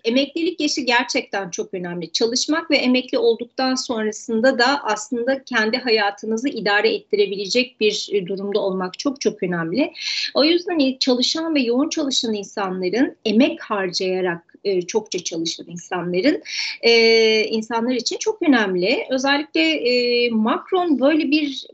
emeklilik 0.04 0.60
yaşı 0.60 0.82
gerçekten 0.82 1.50
çok 1.50 1.74
önemli. 1.74 2.12
Çalışmak 2.12 2.72
ve 2.72 2.78
emekli 2.78 3.18
olduktan 3.18 3.76
sonrasında 3.76 4.60
da 4.60 4.84
aslında 4.84 5.44
kendi 5.44 5.78
hayatınızı 5.78 6.50
idare 6.50 6.96
ettirebilecek 6.96 7.80
bir 7.80 8.24
durumda 8.28 8.60
olmak 8.60 9.00
çok 9.00 9.22
çok 9.22 9.44
önemli. 9.44 9.94
O 10.34 10.44
yüzden 10.44 10.98
çalışan 11.00 11.56
ve 11.56 11.60
yoğun 11.60 11.90
çalışan 11.90 12.34
insanların 12.34 13.16
emek 13.26 13.62
harcayarak 13.62 14.50
e, 14.64 14.82
çokça 14.82 15.24
çalışan 15.24 15.68
insanların 15.68 16.44
e, 16.82 17.44
insanlar 17.44 17.94
için 17.94 18.18
çok 18.18 18.42
önemli. 18.42 19.06
Özellikle 19.10 19.62
e, 19.62 20.30
Macron 20.30 21.00
böyle 21.00 21.32
bir 21.32 21.68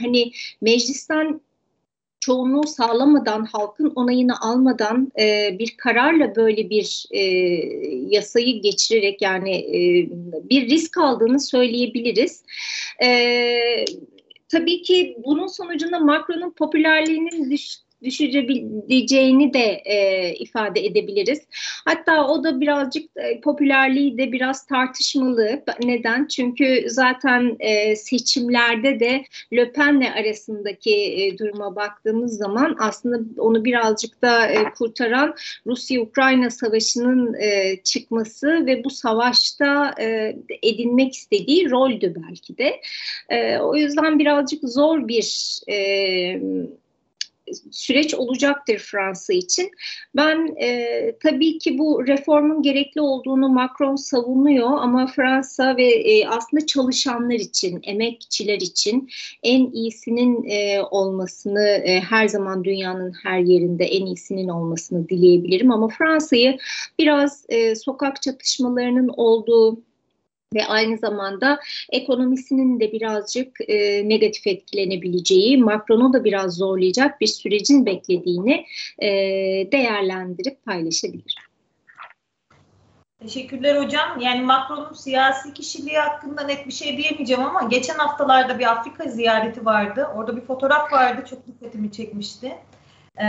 hani 0.00 0.32
meclisten 0.60 1.40
çoğunluğu 2.20 2.66
sağlamadan, 2.66 3.44
halkın 3.44 3.92
onayını 3.94 4.40
almadan 4.40 5.12
e, 5.18 5.56
bir 5.58 5.76
kararla 5.76 6.36
böyle 6.36 6.70
bir 6.70 7.06
e, 7.10 7.20
yasayı 8.16 8.62
geçirerek 8.62 9.22
yani 9.22 9.56
e, 9.56 10.08
bir 10.50 10.68
risk 10.68 10.98
aldığını 10.98 11.40
söyleyebiliriz. 11.40 12.42
E, 13.02 13.84
tabii 14.48 14.82
ki 14.82 15.16
bunun 15.24 15.46
sonucunda 15.46 15.98
Macron'un 15.98 16.50
popülerliğinin 16.50 17.50
düş, 17.50 17.76
düşürebileceğini 18.04 19.54
de 19.54 19.82
e, 19.84 20.34
ifade 20.34 20.84
edebiliriz. 20.86 21.40
Hatta 21.84 22.26
o 22.28 22.44
da 22.44 22.60
birazcık 22.60 23.04
e, 23.16 23.40
popülerliği 23.40 24.18
de 24.18 24.32
biraz 24.32 24.66
tartışmalı. 24.66 25.62
Neden? 25.84 26.26
Çünkü 26.26 26.84
zaten 26.86 27.56
e, 27.60 27.96
seçimlerde 27.96 29.00
de 29.00 29.24
Le 29.52 29.72
Pen'le 29.72 30.12
arasındaki 30.16 30.94
e, 30.94 31.38
duruma 31.38 31.76
baktığımız 31.76 32.36
zaman 32.36 32.76
aslında 32.78 33.42
onu 33.42 33.64
birazcık 33.64 34.22
da 34.22 34.46
e, 34.46 34.64
kurtaran 34.78 35.34
Rusya-Ukrayna 35.66 36.50
savaşının 36.50 37.34
e, 37.34 37.76
çıkması 37.84 38.66
ve 38.66 38.84
bu 38.84 38.90
savaşta 38.90 39.94
e, 40.00 40.36
edinmek 40.62 41.14
istediği 41.14 41.70
roldü 41.70 42.14
belki 42.28 42.58
de. 42.58 42.80
E, 43.28 43.58
o 43.58 43.76
yüzden 43.76 44.18
birazcık 44.18 44.60
zor 44.64 45.08
bir 45.08 45.58
e, 45.68 46.40
süreç 47.70 48.14
olacaktır 48.14 48.78
Fransa 48.78 49.32
için. 49.32 49.70
Ben 50.16 50.56
e, 50.60 50.88
tabii 51.22 51.58
ki 51.58 51.78
bu 51.78 52.06
reformun 52.06 52.62
gerekli 52.62 53.00
olduğunu 53.00 53.48
Macron 53.48 53.96
savunuyor 53.96 54.70
ama 54.80 55.06
Fransa 55.06 55.76
ve 55.76 55.86
e, 55.86 56.28
aslında 56.28 56.66
çalışanlar 56.66 57.34
için, 57.34 57.80
emekçiler 57.82 58.56
için 58.56 59.08
en 59.42 59.70
iyisinin 59.72 60.44
e, 60.48 60.82
olmasını 60.90 61.68
e, 61.68 62.00
her 62.00 62.28
zaman 62.28 62.64
dünyanın 62.64 63.12
her 63.22 63.38
yerinde 63.38 63.84
en 63.84 64.06
iyisinin 64.06 64.48
olmasını 64.48 65.08
dileyebilirim 65.08 65.70
ama 65.72 65.88
Fransa'yı 65.88 66.58
biraz 66.98 67.44
e, 67.48 67.74
sokak 67.74 68.22
çatışmalarının 68.22 69.08
olduğu 69.16 69.88
ve 70.54 70.66
aynı 70.66 70.98
zamanda 70.98 71.60
ekonomisinin 71.90 72.80
de 72.80 72.92
birazcık 72.92 73.60
e, 73.68 74.08
negatif 74.08 74.46
etkilenebileceği, 74.46 75.56
Macron'u 75.62 76.12
da 76.12 76.24
biraz 76.24 76.56
zorlayacak 76.56 77.20
bir 77.20 77.26
sürecin 77.26 77.86
beklediğini 77.86 78.66
e, 78.98 79.08
değerlendirip 79.72 80.64
paylaşabilir. 80.64 81.48
Teşekkürler 83.22 83.84
hocam. 83.84 84.20
Yani 84.20 84.40
Macron'un 84.40 84.92
siyasi 84.92 85.54
kişiliği 85.54 85.98
hakkında 85.98 86.42
net 86.42 86.66
bir 86.66 86.72
şey 86.72 86.96
diyemeyeceğim 86.96 87.44
ama 87.44 87.62
geçen 87.62 87.94
haftalarda 87.94 88.58
bir 88.58 88.72
Afrika 88.72 89.04
ziyareti 89.04 89.64
vardı. 89.64 90.08
Orada 90.16 90.36
bir 90.36 90.40
fotoğraf 90.40 90.92
vardı. 90.92 91.24
Çok 91.30 91.46
dikkatimi 91.46 91.92
çekmişti. 91.92 92.54
Ee, 93.20 93.24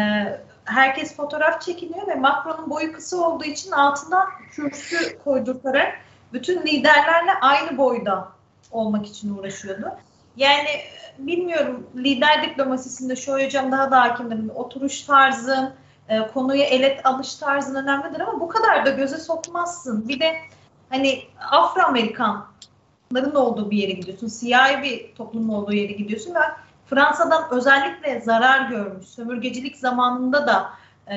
herkes 0.66 1.16
fotoğraf 1.16 1.62
çekiniyor 1.62 2.08
ve 2.08 2.16
Macron'un 2.16 2.70
boyu 2.70 2.94
kısa 2.94 3.18
olduğu 3.18 3.46
için 3.46 3.72
altından 3.72 4.28
kürsü 4.52 5.20
koydurtarak 5.24 6.00
bütün 6.34 6.62
liderlerle 6.62 7.34
aynı 7.42 7.78
boyda 7.78 8.32
olmak 8.72 9.06
için 9.06 9.38
uğraşıyordu. 9.38 9.92
Yani 10.38 10.70
bilmiyorum 11.18 11.88
lider 11.96 12.44
diplomasisinde 12.44 13.16
şu 13.16 13.34
hocam 13.34 13.72
daha 13.72 13.92
da 13.92 14.02
hakimdir. 14.02 14.56
Oturuş 14.56 15.02
tarzın, 15.02 15.74
e, 16.10 16.28
konuya 16.28 16.66
elet 16.66 17.06
alış 17.06 17.36
tarzın 17.36 17.76
önemlidir 17.76 18.20
ama 18.20 18.40
bu 18.40 18.48
kadar 18.48 18.86
da 18.86 18.90
göze 18.90 19.18
sokmazsın. 19.18 20.10
Bir 20.10 20.20
de 20.20 20.36
hani 20.90 21.24
Afro-Amerikanların 21.52 23.36
olduğu 23.36 23.72
bir 23.72 23.78
yere 23.78 23.92
gidiyorsun. 23.92 24.28
Siyahi 24.28 24.84
bir 24.84 25.16
toplumun 25.16 25.54
olduğu 25.54 25.74
yere 25.74 25.94
gidiyorsun 25.94 26.36
ve 26.36 26.40
Fransa'dan 26.90 27.44
özellikle 27.52 28.22
zarar 28.22 28.70
görmüş. 28.70 29.08
Sömürgecilik 29.08 29.78
zamanında 29.78 30.48
da 30.48 30.70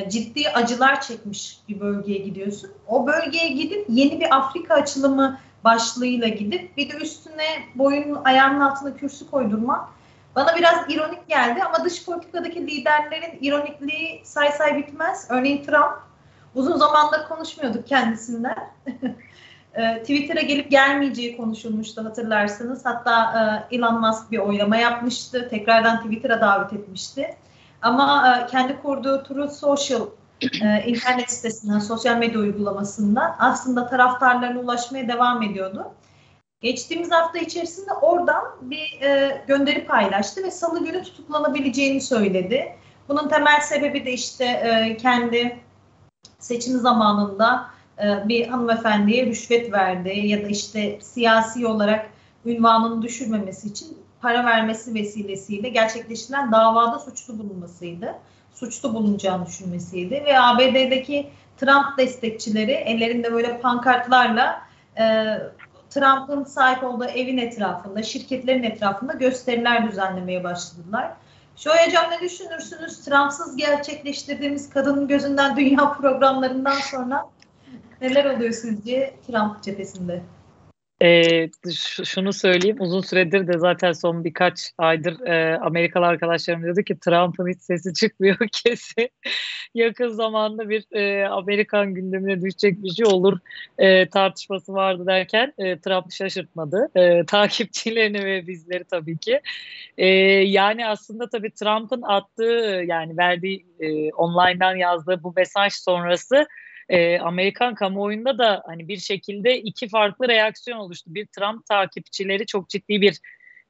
ciddi 0.09 0.49
acılar 0.49 1.01
çekmiş 1.01 1.59
bir 1.69 1.81
bölgeye 1.81 2.19
gidiyorsun. 2.19 2.71
O 2.87 3.07
bölgeye 3.07 3.49
gidip 3.49 3.85
yeni 3.89 4.21
bir 4.21 4.37
Afrika 4.37 4.75
açılımı 4.75 5.39
başlığıyla 5.65 6.29
gidip 6.29 6.77
bir 6.77 6.91
de 6.91 6.97
üstüne 6.97 7.47
boyunun 7.75 8.25
ayağının 8.25 8.61
altına 8.61 8.97
kürsü 8.97 9.31
koydurmak 9.31 9.89
bana 10.37 10.57
biraz 10.57 10.91
ironik 10.91 11.29
geldi 11.29 11.63
ama 11.63 11.85
dış 11.85 12.05
politikadaki 12.05 12.67
liderlerin 12.67 13.39
ironikliği 13.41 14.21
say 14.25 14.53
say 14.53 14.77
bitmez. 14.77 15.27
Örneğin 15.31 15.65
Trump 15.65 15.99
uzun 16.55 16.77
zamandır 16.77 17.29
konuşmuyorduk 17.29 17.87
kendisinden. 17.87 18.73
E, 19.75 19.99
Twitter'a 19.99 20.41
gelip 20.41 20.71
gelmeyeceği 20.71 21.37
konuşulmuştu 21.37 22.05
hatırlarsınız. 22.05 22.85
Hatta 22.85 23.33
e, 23.71 23.77
Elon 23.77 24.01
Musk 24.01 24.31
bir 24.31 24.39
oylama 24.39 24.77
yapmıştı. 24.77 25.49
Tekrardan 25.51 26.03
Twitter'a 26.03 26.41
davet 26.41 26.73
etmişti. 26.73 27.37
Ama 27.83 28.37
e, 28.37 28.47
kendi 28.47 28.83
kurduğu 28.83 29.23
Truth 29.23 29.53
Social 29.53 30.03
e, 30.63 30.85
internet 30.87 31.31
sitesinden, 31.31 31.79
sosyal 31.79 32.17
medya 32.17 32.41
uygulamasından 32.41 33.37
aslında 33.39 33.87
taraftarlarına 33.87 34.61
ulaşmaya 34.61 35.09
devam 35.09 35.43
ediyordu. 35.43 35.91
Geçtiğimiz 36.61 37.11
hafta 37.11 37.39
içerisinde 37.39 37.93
oradan 37.93 38.43
bir 38.63 39.01
e, 39.03 39.45
gönderi 39.47 39.87
paylaştı 39.87 40.43
ve 40.43 40.51
salı 40.51 40.85
günü 40.85 41.03
tutuklanabileceğini 41.03 42.01
söyledi. 42.01 42.77
Bunun 43.09 43.29
temel 43.29 43.61
sebebi 43.61 44.05
de 44.05 44.13
işte 44.13 44.97
kendi 45.03 45.61
seçim 46.39 46.79
zamanında 46.79 47.67
bir 48.25 48.47
hanımefendiye 48.47 49.27
rüşvet 49.27 49.73
verdi 49.73 50.09
ya 50.09 50.45
da 50.45 50.49
işte 50.49 50.99
siyasi 51.01 51.67
olarak 51.67 52.11
ünvanını 52.47 53.03
düşürmemesi 53.03 53.69
için 53.69 53.99
para 54.23 54.45
vermesi 54.45 54.95
vesilesiyle 54.95 55.69
gerçekleştirilen 55.69 56.53
davada 56.53 56.99
suçlu 56.99 57.39
bulunmasıydı. 57.39 58.15
Suçlu 58.55 58.95
bulunacağını 58.95 59.47
düşünmesiydi 59.47 60.23
ve 60.27 60.41
ABD'deki 60.41 61.31
Trump 61.57 61.99
destekçileri 61.99 62.73
ellerinde 62.73 63.33
böyle 63.33 63.61
pankartlarla 63.61 64.63
e, 64.99 65.37
Trump'ın 65.91 66.45
sahip 66.45 66.85
olduğu 66.85 67.05
evin 67.05 67.39
etrafında, 67.39 68.03
şirketlerin 68.03 68.63
etrafında 68.63 69.13
gösteriler 69.13 69.91
düzenlemeye 69.91 70.45
başladılar. 70.45 71.13
Şoy 71.57 71.77
Hocam 71.87 72.11
ne 72.11 72.21
düşünürsünüz? 72.21 73.05
Trump'sız 73.05 73.57
gerçekleştirdiğimiz 73.57 74.71
kadının 74.71 75.09
gözünden 75.09 75.57
dünya 75.57 75.93
programlarından 75.93 76.75
sonra 76.91 77.25
neler 78.01 78.25
oluyor 78.25 78.53
sizce 78.53 79.15
Trump 79.27 79.63
cephesinde? 79.63 80.23
E, 81.03 81.49
şunu 82.05 82.33
söyleyeyim 82.33 82.77
uzun 82.81 83.01
süredir 83.01 83.47
de 83.47 83.59
zaten 83.59 83.93
son 83.93 84.25
birkaç 84.25 84.73
aydır 84.79 85.27
e, 85.27 85.59
Amerikalı 85.59 86.07
arkadaşlarım 86.07 86.63
dedi 86.63 86.85
ki 86.85 86.99
Trump'ın 87.01 87.49
hiç 87.49 87.61
sesi 87.61 87.95
çıkmıyor 87.95 88.37
kesin. 88.53 89.09
Yakın 89.75 90.09
zamanda 90.09 90.69
bir 90.69 90.85
e, 90.93 91.29
Amerikan 91.29 91.95
gündemine 91.95 92.43
düşecek 92.43 92.83
bir 92.83 92.91
şey 92.91 93.07
olur 93.07 93.39
e, 93.79 94.09
tartışması 94.09 94.73
vardı 94.73 95.07
derken 95.07 95.53
e, 95.59 95.79
Trump 95.79 96.13
şaşırtmadı. 96.13 96.89
E, 96.95 97.25
takipçilerini 97.27 98.25
ve 98.25 98.47
bizleri 98.47 98.85
tabii 98.85 99.19
ki. 99.19 99.41
E, 99.99 100.07
yani 100.07 100.87
aslında 100.87 101.29
tabii 101.29 101.51
Trump'ın 101.51 102.03
attığı 102.03 102.83
yani 102.87 103.17
verdiği 103.17 103.67
e, 103.81 104.13
online'dan 104.13 104.77
yazdığı 104.77 105.23
bu 105.23 105.33
mesaj 105.37 105.73
sonrası 105.73 106.47
e, 106.89 107.19
Amerikan 107.19 107.75
kamuoyunda 107.75 108.39
da 108.39 108.63
hani 108.67 108.89
bir 108.89 108.97
şekilde 108.97 109.59
iki 109.59 109.89
farklı 109.89 110.29
reaksiyon 110.29 110.79
oluştu. 110.79 111.15
Bir 111.15 111.27
Trump 111.27 111.67
takipçileri 111.67 112.47
çok 112.47 112.69
ciddi 112.69 113.01
bir 113.01 113.21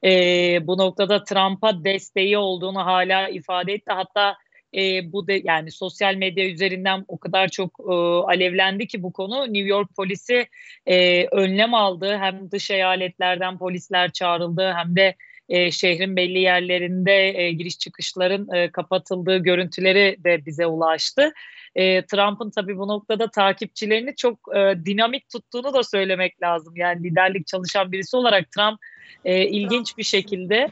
e, 0.03 0.67
bu 0.67 0.77
noktada 0.77 1.23
Trump'a 1.23 1.83
desteği 1.83 2.37
olduğunu 2.37 2.85
hala 2.85 3.27
ifade 3.29 3.73
etti. 3.73 3.91
Hatta 3.93 4.37
e, 4.75 5.11
bu 5.11 5.27
de 5.27 5.41
yani 5.43 5.71
sosyal 5.71 6.15
medya 6.15 6.49
üzerinden 6.49 7.05
o 7.07 7.19
kadar 7.19 7.47
çok 7.47 7.79
e, 7.79 7.93
alevlendi 8.33 8.87
ki 8.87 9.03
bu 9.03 9.13
konu 9.13 9.43
New 9.43 9.67
York 9.67 9.95
polisi 9.95 10.47
e, 10.85 11.25
önlem 11.27 11.73
aldı. 11.73 12.17
Hem 12.17 12.51
dış 12.51 12.71
eyaletlerden 12.71 13.57
polisler 13.57 14.11
çağrıldı 14.11 14.73
hem 14.75 14.95
de 14.95 15.15
e, 15.49 15.71
şehrin 15.71 16.15
belli 16.15 16.39
yerlerinde 16.39 17.41
e, 17.41 17.51
giriş 17.51 17.79
çıkışların 17.79 18.53
e, 18.53 18.71
kapatıldığı 18.71 19.37
görüntüleri 19.37 20.17
de 20.23 20.45
bize 20.45 20.65
ulaştı. 20.65 21.33
E, 21.75 22.05
Trump'ın 22.05 22.49
tabii 22.49 22.77
bu 22.77 22.87
noktada 22.87 23.31
takipçilerini 23.31 24.15
çok 24.15 24.39
e, 24.55 24.73
dinamik 24.85 25.29
tuttuğunu 25.29 25.73
da 25.73 25.83
söylemek 25.83 26.41
lazım. 26.41 26.75
Yani 26.75 27.03
liderlik 27.03 27.47
çalışan 27.47 27.91
birisi 27.91 28.17
olarak 28.17 28.51
Trump 28.51 28.79
e, 29.25 29.47
ilginç 29.47 29.97
bir 29.97 30.03
şekilde 30.03 30.71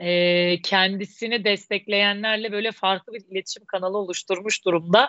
e, 0.00 0.62
kendisini 0.62 1.44
destekleyenlerle 1.44 2.52
böyle 2.52 2.72
farklı 2.72 3.12
bir 3.12 3.22
iletişim 3.30 3.64
kanalı 3.64 3.98
oluşturmuş 3.98 4.64
durumda. 4.64 5.08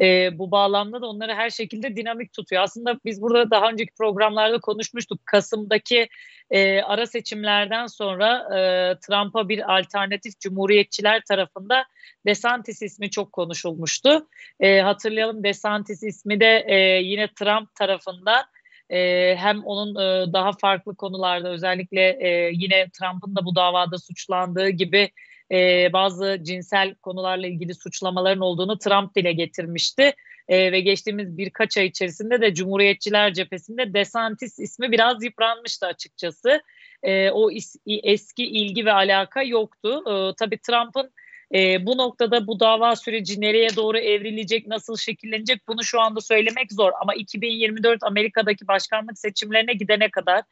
E, 0.00 0.38
bu 0.38 0.50
bağlamda 0.50 1.02
da 1.02 1.06
onları 1.06 1.34
her 1.34 1.50
şekilde 1.50 1.96
dinamik 1.96 2.32
tutuyor. 2.32 2.62
Aslında 2.62 2.98
biz 3.04 3.22
burada 3.22 3.50
daha 3.50 3.70
önceki 3.70 3.94
programlarda 3.94 4.60
konuşmuştuk. 4.60 5.26
Kasım'daki 5.26 6.08
e, 6.50 6.82
ara 6.82 7.06
seçimlerden 7.06 7.86
sonra 7.86 8.36
e, 8.36 8.58
Trump'a 9.06 9.48
bir 9.48 9.78
alternatif 9.78 10.40
cumhuriyetçiler 10.40 11.22
tarafında 11.28 11.84
DeSantis 12.26 12.82
ismi 12.82 13.10
çok 13.10 13.32
konuşulmuştu. 13.32 14.28
E, 14.60 14.80
hatırlayalım 14.80 15.44
DeSantis 15.44 16.02
ismi 16.02 16.40
de 16.40 16.64
e, 16.66 16.76
yine 17.02 17.28
Trump 17.34 17.74
tarafından 17.74 18.44
e, 18.92 19.34
hem 19.36 19.64
onun 19.64 19.94
e, 19.94 20.32
daha 20.32 20.52
farklı 20.52 20.94
konularda 20.94 21.48
özellikle 21.48 22.16
e, 22.20 22.50
yine 22.54 22.90
Trump'ın 22.90 23.36
da 23.36 23.44
bu 23.44 23.56
davada 23.56 23.98
suçlandığı 23.98 24.68
gibi 24.68 25.10
e, 25.52 25.92
bazı 25.92 26.38
cinsel 26.42 26.94
konularla 26.94 27.46
ilgili 27.46 27.74
suçlamaların 27.74 28.40
olduğunu 28.40 28.78
Trump 28.78 29.16
dile 29.16 29.32
getirmişti. 29.32 30.12
E, 30.48 30.72
ve 30.72 30.80
geçtiğimiz 30.80 31.38
birkaç 31.38 31.76
ay 31.76 31.86
içerisinde 31.86 32.40
de 32.40 32.54
Cumhuriyetçiler 32.54 33.32
cephesinde 33.32 33.94
DeSantis 33.94 34.58
ismi 34.58 34.92
biraz 34.92 35.24
yıpranmıştı 35.24 35.86
açıkçası. 35.86 36.60
E, 37.02 37.30
o 37.30 37.50
is, 37.50 37.76
eski 37.86 38.44
ilgi 38.44 38.84
ve 38.84 38.92
alaka 38.92 39.42
yoktu. 39.42 40.02
E, 40.06 40.34
tabii 40.38 40.58
Trump'ın 40.58 41.10
e, 41.54 41.86
bu 41.86 41.96
noktada 41.96 42.46
bu 42.46 42.60
dava 42.60 42.96
süreci 42.96 43.40
nereye 43.40 43.76
doğru 43.76 43.98
evrilecek, 43.98 44.66
nasıl 44.66 44.96
şekillenecek 44.96 45.68
bunu 45.68 45.84
şu 45.84 46.00
anda 46.00 46.20
söylemek 46.20 46.72
zor. 46.72 46.92
Ama 47.00 47.14
2024 47.14 48.02
Amerika'daki 48.02 48.68
başkanlık 48.68 49.18
seçimlerine 49.18 49.72
gidene 49.72 50.10
kadar 50.10 50.42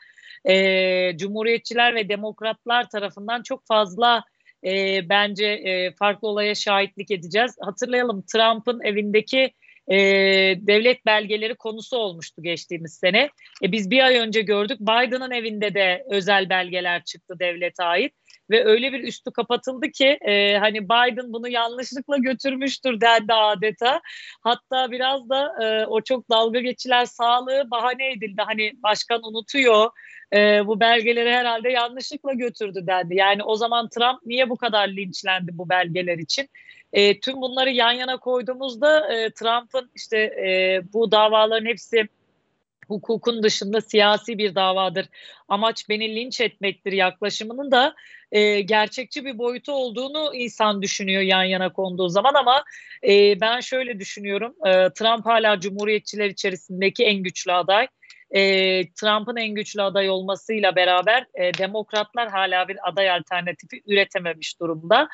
e, 0.49 1.17
Cumhuriyetçiler 1.17 1.95
ve 1.95 2.09
Demokratlar 2.09 2.89
tarafından 2.89 3.43
çok 3.43 3.67
fazla 3.67 4.25
e, 4.65 5.01
bence 5.09 5.47
e, 5.47 5.93
farklı 5.93 6.29
olaya 6.29 6.55
şahitlik 6.55 7.11
edeceğiz. 7.11 7.57
Hatırlayalım 7.61 8.25
Trump'ın 8.33 8.81
evindeki 8.81 9.53
e, 9.89 9.97
devlet 10.61 11.07
belgeleri 11.07 11.55
konusu 11.55 11.97
olmuştu 11.97 12.43
geçtiğimiz 12.43 12.95
sene. 12.95 13.31
E, 13.63 13.73
biz 13.73 13.91
bir 13.91 14.05
ay 14.05 14.17
önce 14.17 14.43
gördük 14.43 14.81
Biden'ın 14.81 15.31
evinde 15.31 15.75
de 15.75 16.05
özel 16.11 16.49
belgeler 16.51 17.05
çıktı 17.05 17.39
devlete 17.39 17.85
ait 17.85 18.15
ve 18.51 18.65
öyle 18.65 18.93
bir 18.93 19.05
üstü 19.05 19.31
kapatıldı 19.31 19.91
ki 19.91 20.19
e, 20.21 20.59
hani 20.59 20.85
Biden 20.85 21.33
bunu 21.33 21.49
yanlışlıkla 21.49 22.17
götürmüştür 22.17 23.01
dendi 23.01 23.33
adeta. 23.33 24.01
Hatta 24.41 24.91
biraz 24.91 25.29
da 25.29 25.65
e, 25.65 25.87
o 25.87 26.01
çok 26.01 26.31
dalga 26.31 26.61
geçiler 26.61 27.05
sağlığı 27.05 27.71
bahane 27.71 28.11
edildi. 28.11 28.43
Hani 28.47 28.73
başkan 28.83 29.21
unutuyor 29.23 29.91
e, 30.33 30.67
bu 30.67 30.81
belgeleri 30.81 31.31
herhalde 31.31 31.71
yanlışlıkla 31.71 32.33
götürdü 32.33 32.85
dendi. 32.87 33.15
Yani 33.15 33.43
o 33.43 33.57
zaman 33.57 33.89
Trump 33.89 34.27
niye 34.27 34.51
bu 34.51 34.57
kadar 34.57 34.89
linçlendi 34.89 35.51
bu 35.59 35.69
belgeler 35.69 36.19
için? 36.19 36.49
E, 36.93 37.21
tüm 37.21 37.41
bunları 37.41 37.71
yan 37.71 37.93
yana 37.93 38.17
koyduğumuzda 38.17 39.15
e, 39.15 39.31
Trump'ın 39.31 39.91
işte 39.95 40.19
e, 40.19 40.81
bu 40.93 41.13
davaların 41.13 41.67
hepsi 41.67 42.09
hukukun 42.89 43.43
dışında 43.43 43.81
siyasi 43.81 44.39
bir 44.39 44.55
davadır. 44.55 45.07
Amaç 45.49 45.89
beni 45.89 46.17
linç 46.17 46.41
etmektir 46.41 46.93
yaklaşımının 46.93 47.71
da 47.71 47.95
e, 48.33 48.61
gerçekçi 48.61 49.25
bir 49.25 49.39
boyutu 49.39 49.73
olduğunu 49.73 50.35
insan 50.35 50.83
düşünüyor 50.83 51.23
yan 51.23 51.45
yana 51.45 51.73
konduğu 51.73 52.09
zaman 52.09 52.35
ama 52.35 52.65
e, 53.09 53.41
ben 53.41 53.61
şöyle 53.61 53.99
düşünüyorum. 53.99 54.55
E, 54.67 54.71
Trump 54.71 55.27
hala 55.27 55.61
cumhuriyetçiler 55.61 56.31
içerisindeki 56.31 57.05
en 57.05 57.23
güçlü 57.23 57.53
aday. 57.53 57.89
E, 58.31 58.41
Trump'ın 58.93 59.37
en 59.37 59.55
güçlü 59.55 59.83
aday 59.83 60.11
olmasıyla 60.11 60.77
beraber 60.77 61.27
e, 61.35 61.55
demokratlar 61.55 62.29
hala 62.29 62.69
bir 62.69 62.89
aday 62.89 63.11
alternatifi 63.11 63.83
üretememiş 63.87 64.61
durumda. 64.61 65.09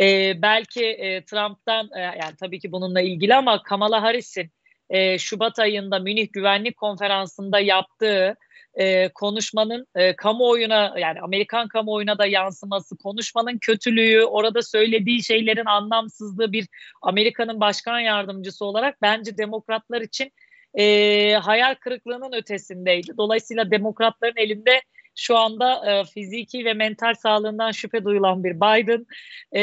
E, 0.00 0.34
belki 0.42 0.84
e, 0.86 1.24
Trump'tan 1.24 1.90
e, 1.96 2.00
yani 2.00 2.36
tabii 2.40 2.60
ki 2.60 2.72
bununla 2.72 3.00
ilgili 3.00 3.34
ama 3.34 3.62
Kamala 3.62 4.02
Harris'in 4.02 4.50
e, 4.92 5.18
Şubat 5.18 5.58
ayında 5.58 5.98
Münih 5.98 6.32
Güvenlik 6.32 6.76
Konferansı'nda 6.76 7.60
yaptığı 7.60 8.36
e, 8.74 9.08
konuşmanın 9.08 9.86
e, 9.94 10.16
kamuoyuna 10.16 10.94
yani 10.98 11.20
Amerikan 11.20 11.68
kamuoyuna 11.68 12.18
da 12.18 12.26
yansıması, 12.26 12.96
konuşmanın 12.96 13.58
kötülüğü, 13.58 14.24
orada 14.24 14.62
söylediği 14.62 15.24
şeylerin 15.24 15.66
anlamsızlığı 15.66 16.52
bir 16.52 16.68
Amerika'nın 17.02 17.60
başkan 17.60 18.00
yardımcısı 18.00 18.64
olarak 18.64 19.02
bence 19.02 19.38
demokratlar 19.38 20.00
için 20.00 20.32
e, 20.74 21.34
hayal 21.34 21.74
kırıklığının 21.74 22.32
ötesindeydi. 22.32 23.16
Dolayısıyla 23.16 23.70
demokratların 23.70 24.36
elinde 24.36 24.80
şu 25.16 25.36
anda 25.38 25.90
e, 25.90 26.04
fiziki 26.04 26.64
ve 26.64 26.74
mental 26.74 27.14
sağlığından 27.14 27.70
şüphe 27.70 28.04
duyulan 28.04 28.44
bir 28.44 28.56
Biden, 28.56 29.06
e, 29.52 29.62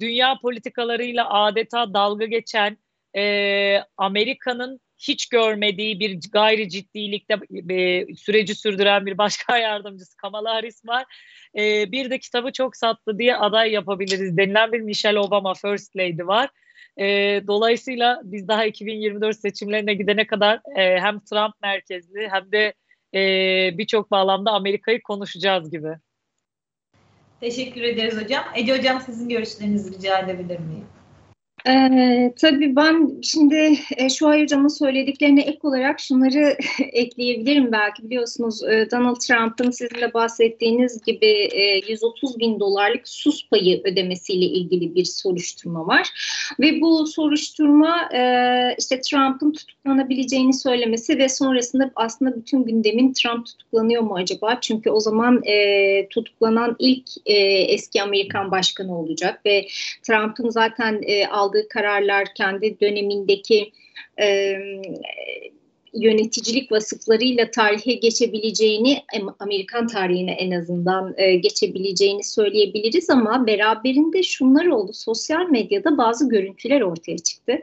dünya 0.00 0.38
politikalarıyla 0.42 1.30
adeta 1.30 1.94
dalga 1.94 2.26
geçen, 2.26 2.78
e, 3.16 3.84
Amerika'nın 3.96 4.80
hiç 4.98 5.28
görmediği 5.28 6.00
bir 6.00 6.18
gayri 6.32 6.68
ciddilikte 6.68 7.34
e, 7.70 8.06
süreci 8.14 8.54
sürdüren 8.54 9.06
bir 9.06 9.18
başkan 9.18 9.56
yardımcısı 9.58 10.16
Kamala 10.16 10.54
Harris 10.54 10.86
var. 10.86 11.04
E, 11.58 11.92
bir 11.92 12.10
de 12.10 12.18
kitabı 12.18 12.52
çok 12.52 12.76
sattı 12.76 13.18
diye 13.18 13.36
aday 13.36 13.72
yapabiliriz 13.72 14.36
denilen 14.36 14.72
bir 14.72 14.80
Michelle 14.80 15.18
Obama 15.18 15.54
First 15.54 15.96
Lady 15.96 16.26
var. 16.26 16.50
E, 17.00 17.06
dolayısıyla 17.46 18.20
biz 18.24 18.48
daha 18.48 18.64
2024 18.64 19.36
seçimlerine 19.36 19.94
gidene 19.94 20.26
kadar 20.26 20.60
e, 20.76 21.00
hem 21.00 21.20
Trump 21.20 21.54
merkezli 21.62 22.28
hem 22.30 22.52
de 22.52 22.74
e, 23.14 23.78
birçok 23.78 24.10
bağlamda 24.10 24.50
Amerika'yı 24.50 25.02
konuşacağız 25.02 25.70
gibi. 25.70 25.88
Teşekkür 27.40 27.82
ederiz 27.82 28.22
hocam. 28.22 28.44
Ece 28.54 28.78
hocam 28.78 29.00
sizin 29.00 29.28
görüşlerinizi 29.28 29.98
rica 29.98 30.18
edebilir 30.18 30.58
miyim? 30.58 30.97
Ee, 31.68 32.32
tabii 32.40 32.76
ben 32.76 33.20
şimdi 33.22 33.78
e, 33.96 34.10
şu 34.10 34.28
hocamın 34.28 34.68
söylediklerine 34.68 35.42
ek 35.42 35.58
olarak 35.62 36.00
şunları 36.00 36.56
ekleyebilirim 36.92 37.72
belki. 37.72 38.02
Biliyorsunuz 38.02 38.62
e, 38.62 38.88
Donald 38.90 39.16
Trump'ın 39.16 39.70
sizinle 39.70 40.14
bahsettiğiniz 40.14 41.02
gibi 41.02 41.26
e, 41.52 41.90
130 41.90 42.38
bin 42.38 42.60
dolarlık 42.60 43.08
sus 43.08 43.48
payı 43.48 43.80
ödemesiyle 43.84 44.44
ilgili 44.44 44.94
bir 44.94 45.04
soruşturma 45.04 45.86
var. 45.86 46.08
Ve 46.60 46.80
bu 46.80 47.06
soruşturma 47.06 48.08
e, 48.14 48.20
işte 48.78 49.00
Trump'ın 49.00 49.52
tutuklanabileceğini 49.52 50.54
söylemesi 50.54 51.18
ve 51.18 51.28
sonrasında 51.28 51.90
aslında 51.96 52.36
bütün 52.36 52.64
gündemin 52.64 53.12
Trump 53.12 53.46
tutuklanıyor 53.46 54.02
mu 54.02 54.14
acaba? 54.14 54.58
Çünkü 54.60 54.90
o 54.90 55.00
zaman 55.00 55.42
e, 55.44 56.08
tutuklanan 56.08 56.76
ilk 56.78 57.08
e, 57.26 57.34
eski 57.48 58.02
Amerikan 58.02 58.50
başkanı 58.50 58.98
olacak 58.98 59.40
ve 59.46 59.66
Trump'ın 60.02 60.50
zaten 60.50 61.00
e, 61.02 61.26
aldığı 61.26 61.57
kararlar 61.68 62.34
kendi 62.34 62.80
dönemindeki 62.80 63.72
e, 64.20 64.56
yöneticilik 65.94 66.72
vasıflarıyla 66.72 67.50
tarihe 67.50 67.94
geçebileceğini, 67.94 69.02
Amerikan 69.38 69.86
tarihine 69.86 70.32
en 70.32 70.50
azından 70.50 71.14
e, 71.16 71.34
geçebileceğini 71.34 72.24
söyleyebiliriz 72.24 73.10
ama 73.10 73.46
beraberinde 73.46 74.22
şunlar 74.22 74.66
oldu. 74.66 74.92
Sosyal 74.94 75.48
medyada 75.50 75.98
bazı 75.98 76.28
görüntüler 76.28 76.80
ortaya 76.80 77.18
çıktı. 77.18 77.58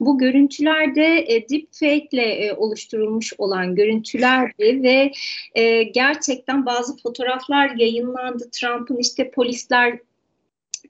Bu 0.00 0.18
görüntülerde 0.18 1.24
e, 1.28 1.48
deepfake 1.48 2.08
ile 2.12 2.22
e, 2.22 2.52
oluşturulmuş 2.52 3.32
olan 3.38 3.74
görüntülerdi 3.74 4.82
ve 4.82 5.12
e, 5.54 5.82
gerçekten 5.82 6.66
bazı 6.66 6.96
fotoğraflar 6.96 7.70
yayınlandı. 7.76 8.48
Trump'ın 8.52 8.96
işte 8.96 9.30
polisler 9.30 9.98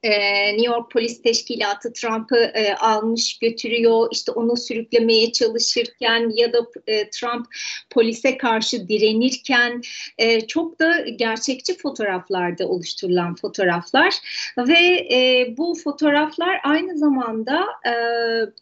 e, 0.03 0.11
New 0.53 0.67
York 0.67 0.91
Polis 0.91 1.23
Teşkilatı 1.23 1.93
Trump'ı 1.93 2.37
e, 2.37 2.75
almış 2.75 3.39
götürüyor. 3.39 4.09
İşte 4.13 4.33
onu 4.33 4.57
sürüklemeye 4.57 5.33
çalışırken 5.33 6.31
ya 6.37 6.53
da 6.53 6.59
e, 6.87 7.11
Trump 7.11 7.47
polise 7.91 8.39
karşı 8.39 8.89
direnirken 8.89 9.83
e, 10.19 10.41
çok 10.41 10.81
da 10.81 11.01
gerçekçi 11.01 11.77
fotoğraflarda 11.79 12.69
oluşturulan 12.69 13.35
fotoğraflar. 13.35 14.15
Ve 14.59 15.09
e, 15.13 15.55
bu 15.57 15.75
fotoğraflar 15.85 16.61
aynı 16.65 16.99
zamanda 16.99 17.67
e, 17.87 17.93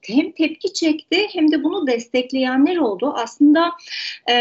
hem 0.03 0.33
tepki 0.33 0.73
çekti 0.73 1.27
hem 1.33 1.53
de 1.53 1.65
bunu 1.65 1.87
destekleyenler 1.87 2.77
oldu. 2.77 3.13
Aslında 3.17 3.73
e, 4.31 4.37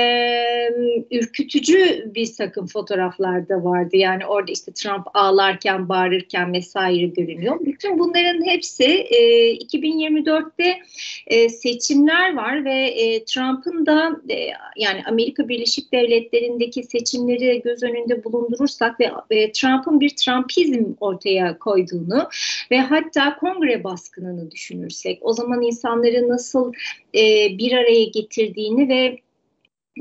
ürkütücü 1.12 2.12
bir 2.16 2.36
takım 2.36 2.68
fotoğraflar 2.68 3.50
da 3.50 3.64
vardı. 3.64 3.98
Yani 3.98 4.26
orada 4.26 4.52
işte 4.52 4.74
Trump 4.74 5.08
ağlarken 5.14 5.89
bağırırken 5.89 6.54
vesaire 6.54 6.87
vesaire 6.88 7.08
görünüyor. 7.08 7.60
Bütün 7.66 8.00
bunların 8.00 8.46
hepsi 8.46 8.84
e, 8.84 9.54
2024'te 9.56 10.80
e, 11.28 11.50
seçimler 11.50 12.36
var 12.36 12.66
ve 12.66 12.74
e, 12.74 13.26
Trump'ın 13.26 13.86
da 13.86 14.22
e, 14.30 14.50
yani 14.78 15.04
Amerika 15.06 15.50
Birleşik 15.50 15.94
Devletleri'ndeki 15.94 16.84
seçimleri 16.84 17.62
göz 17.62 17.84
önünde 17.84 18.24
bulundurursak 18.24 19.00
ve 19.00 19.12
e, 19.30 19.52
Trump'ın 19.52 20.00
bir 20.00 20.10
Trumpizm 20.10 20.84
ortaya 21.00 21.60
koyduğunu 21.60 22.30
ve 22.72 22.80
hatta 22.80 23.38
kongre 23.38 23.84
baskınını 23.84 24.52
düşünürsek 24.52 25.20
o 25.22 25.34
zaman 25.34 25.62
insanları 25.62 26.30
nasıl 26.30 26.74
e, 27.16 27.22
bir 27.58 27.72
araya 27.72 28.04
getirdiğini 28.04 28.90
ve 28.90 29.18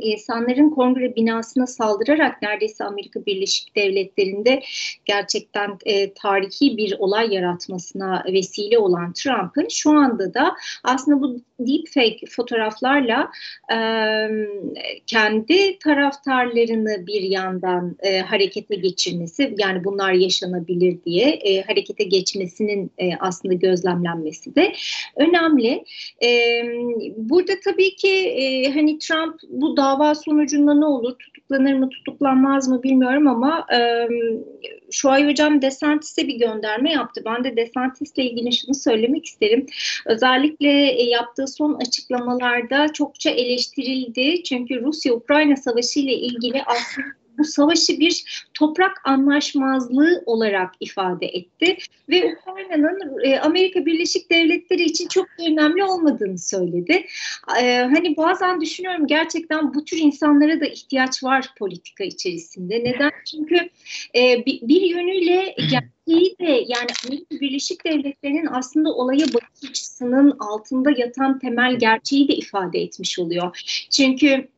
insanların 0.03 0.71
kongre 0.71 1.17
binasına 1.17 1.67
saldırarak 1.67 2.43
neredeyse 2.43 2.85
Amerika 2.85 3.27
Birleşik 3.27 3.77
Devletleri'nde 3.77 4.63
gerçekten 5.05 5.79
e, 5.85 6.13
tarihi 6.15 6.77
bir 6.77 6.95
olay 6.99 7.35
yaratmasına 7.35 8.25
vesile 8.33 8.79
olan 8.79 9.13
Trump'ın 9.13 9.69
şu 9.71 9.91
anda 9.91 10.35
da 10.35 10.55
aslında 10.85 11.21
bu 11.21 11.41
deepfake 11.61 12.27
fotoğraflarla 12.29 13.31
e, 13.73 13.79
kendi 15.07 15.79
taraftarlarını 15.79 17.07
bir 17.07 17.23
yandan 17.23 17.97
e, 18.03 18.19
harekete 18.19 18.75
geçirmesi 18.75 19.55
yani 19.59 19.85
bunlar 19.85 20.13
yaşanabilir 20.13 20.99
diye 21.07 21.29
e, 21.29 21.63
harekete 21.63 22.05
geçmesinin 22.05 22.91
e, 22.99 23.11
aslında 23.21 23.55
gözlemlenmesi 23.55 24.55
de 24.55 24.73
önemli. 25.17 25.85
E, 26.23 26.63
burada 27.17 27.53
tabii 27.65 27.97
ki 27.97 28.13
e, 28.13 28.71
hani 28.71 28.99
Trump 28.99 29.41
bu 29.49 29.77
dava 29.87 30.15
sonucunda 30.15 30.75
ne 30.75 30.85
olur 30.85 31.19
tutuklanır 31.19 31.75
mı 31.75 31.89
tutuklanmaz 31.89 32.69
mı 32.69 32.83
bilmiyorum 32.83 33.29
ama 33.29 33.67
e, 33.75 34.09
Şuay 34.91 35.31
Hocam 35.31 35.63
Desantis'e 35.63 36.29
bir 36.29 36.39
gönderme 36.39 36.93
yaptı. 36.93 37.23
Ben 37.25 37.45
de 37.45 37.57
Desantis'le 37.57 38.19
ilgili 38.19 38.53
şunu 38.53 38.75
söylemek 38.75 39.25
isterim. 39.25 39.67
Özellikle 40.07 40.71
e, 40.71 41.03
yaptığı 41.03 41.47
son 41.47 41.75
açıklamalarda 41.75 42.93
çokça 42.93 43.31
eleştirildi. 43.31 44.43
Çünkü 44.43 44.83
Rusya-Ukrayna 44.83 45.57
savaşı 45.57 46.01
ile 46.01 46.15
ilgili 46.15 46.63
aslında 46.67 47.26
bu 47.39 47.45
savaşı 47.45 48.01
bir 48.01 48.47
toprak 48.55 49.01
anlaşmazlığı 49.05 50.23
olarak 50.27 50.75
ifade 50.81 51.27
etti 51.27 51.77
ve 52.09 52.37
Ukrayna'nın 52.37 53.25
e, 53.25 53.39
Amerika 53.39 53.87
Birleşik 53.87 54.31
Devletleri 54.31 54.83
için 54.83 55.09
çok 55.09 55.27
önemli 55.49 55.85
olmadığını 55.85 56.39
söyledi. 56.39 57.07
E, 57.61 57.79
hani 57.79 58.17
bazen 58.17 58.61
düşünüyorum 58.61 59.07
gerçekten 59.07 59.75
bu 59.75 59.85
tür 59.85 59.99
insanlara 59.99 60.61
da 60.61 60.67
ihtiyaç 60.67 61.25
var 61.25 61.49
politika 61.59 62.05
içerisinde. 62.05 62.85
Neden? 62.85 63.11
Çünkü 63.31 63.57
e, 64.15 64.47
bir, 64.47 64.81
yönüyle 64.81 65.55
gerçeği 65.71 66.37
de 66.41 66.65
yani 66.69 66.91
Amerika 67.07 67.41
Birleşik 67.41 67.85
Devletleri'nin 67.85 68.49
aslında 68.53 68.95
olaya 68.95 69.27
bakış 69.27 69.71
açısının 69.71 70.37
altında 70.39 70.91
yatan 70.97 71.39
temel 71.39 71.79
gerçeği 71.79 72.29
de 72.29 72.35
ifade 72.35 72.81
etmiş 72.81 73.19
oluyor. 73.19 73.61
Çünkü 73.91 74.49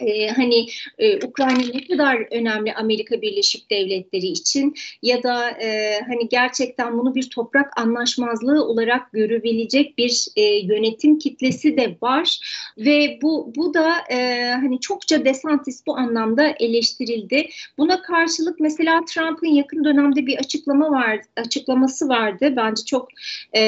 e, 0.00 0.28
hani 0.28 0.66
e, 0.98 1.26
Ukrayna 1.26 1.62
ne 1.74 1.86
kadar 1.86 2.26
önemli 2.30 2.74
Amerika 2.74 3.22
Birleşik 3.22 3.70
Devletleri 3.70 4.26
için 4.26 4.74
ya 5.02 5.22
da 5.22 5.50
e, 5.50 6.00
hani 6.06 6.28
gerçekten 6.28 6.98
bunu 6.98 7.14
bir 7.14 7.30
toprak 7.30 7.80
anlaşmazlığı 7.80 8.64
olarak 8.64 9.12
görebilecek 9.12 9.98
bir 9.98 10.26
e, 10.36 10.42
yönetim 10.42 11.18
kitlesi 11.18 11.76
de 11.76 11.96
var 12.02 12.38
ve 12.78 13.18
bu 13.22 13.52
bu 13.56 13.74
da 13.74 13.94
e, 14.10 14.50
hani 14.50 14.80
çokça 14.80 15.24
Desantis 15.24 15.86
bu 15.86 15.96
anlamda 15.96 16.54
eleştirildi. 16.60 17.48
Buna 17.78 18.02
karşılık 18.02 18.60
mesela 18.60 19.00
Trump'ın 19.04 19.46
yakın 19.46 19.84
dönemde 19.84 20.26
bir 20.26 20.38
açıklama 20.38 20.90
var 20.90 21.20
açıklaması 21.36 22.08
vardı. 22.08 22.54
Bence 22.56 22.84
çok 22.84 23.08
e, 23.56 23.60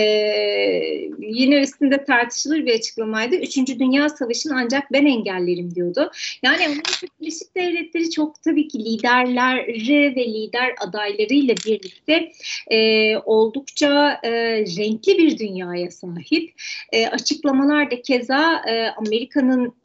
yine 1.18 1.60
üstünde 1.60 2.04
tartışılır 2.04 2.66
bir 2.66 2.74
açıklamaydı. 2.74 3.36
Üçüncü 3.36 3.78
Dünya 3.78 4.08
Savaşı'nı 4.08 4.52
ancak 4.56 4.92
ben 4.92 5.06
engellerim 5.06 5.74
diyordu. 5.74 6.10
Yani 6.42 6.66
Amerika 6.66 7.06
Birleşik 7.20 7.56
Devletleri 7.56 8.10
çok 8.10 8.42
tabii 8.42 8.68
ki 8.68 8.78
liderleri 8.78 10.16
ve 10.16 10.24
lider 10.24 10.74
adaylarıyla 10.80 11.54
birlikte 11.66 12.32
e, 12.70 13.16
oldukça 13.16 14.20
e, 14.22 14.30
renkli 14.60 15.18
bir 15.18 15.38
dünyaya 15.38 15.90
sahip. 15.90 16.54
E, 16.92 17.06
açıklamalar 17.06 17.90
da 17.90 18.02
keza 18.02 18.62
e, 18.68 18.90
Amerika'nın 18.90 19.81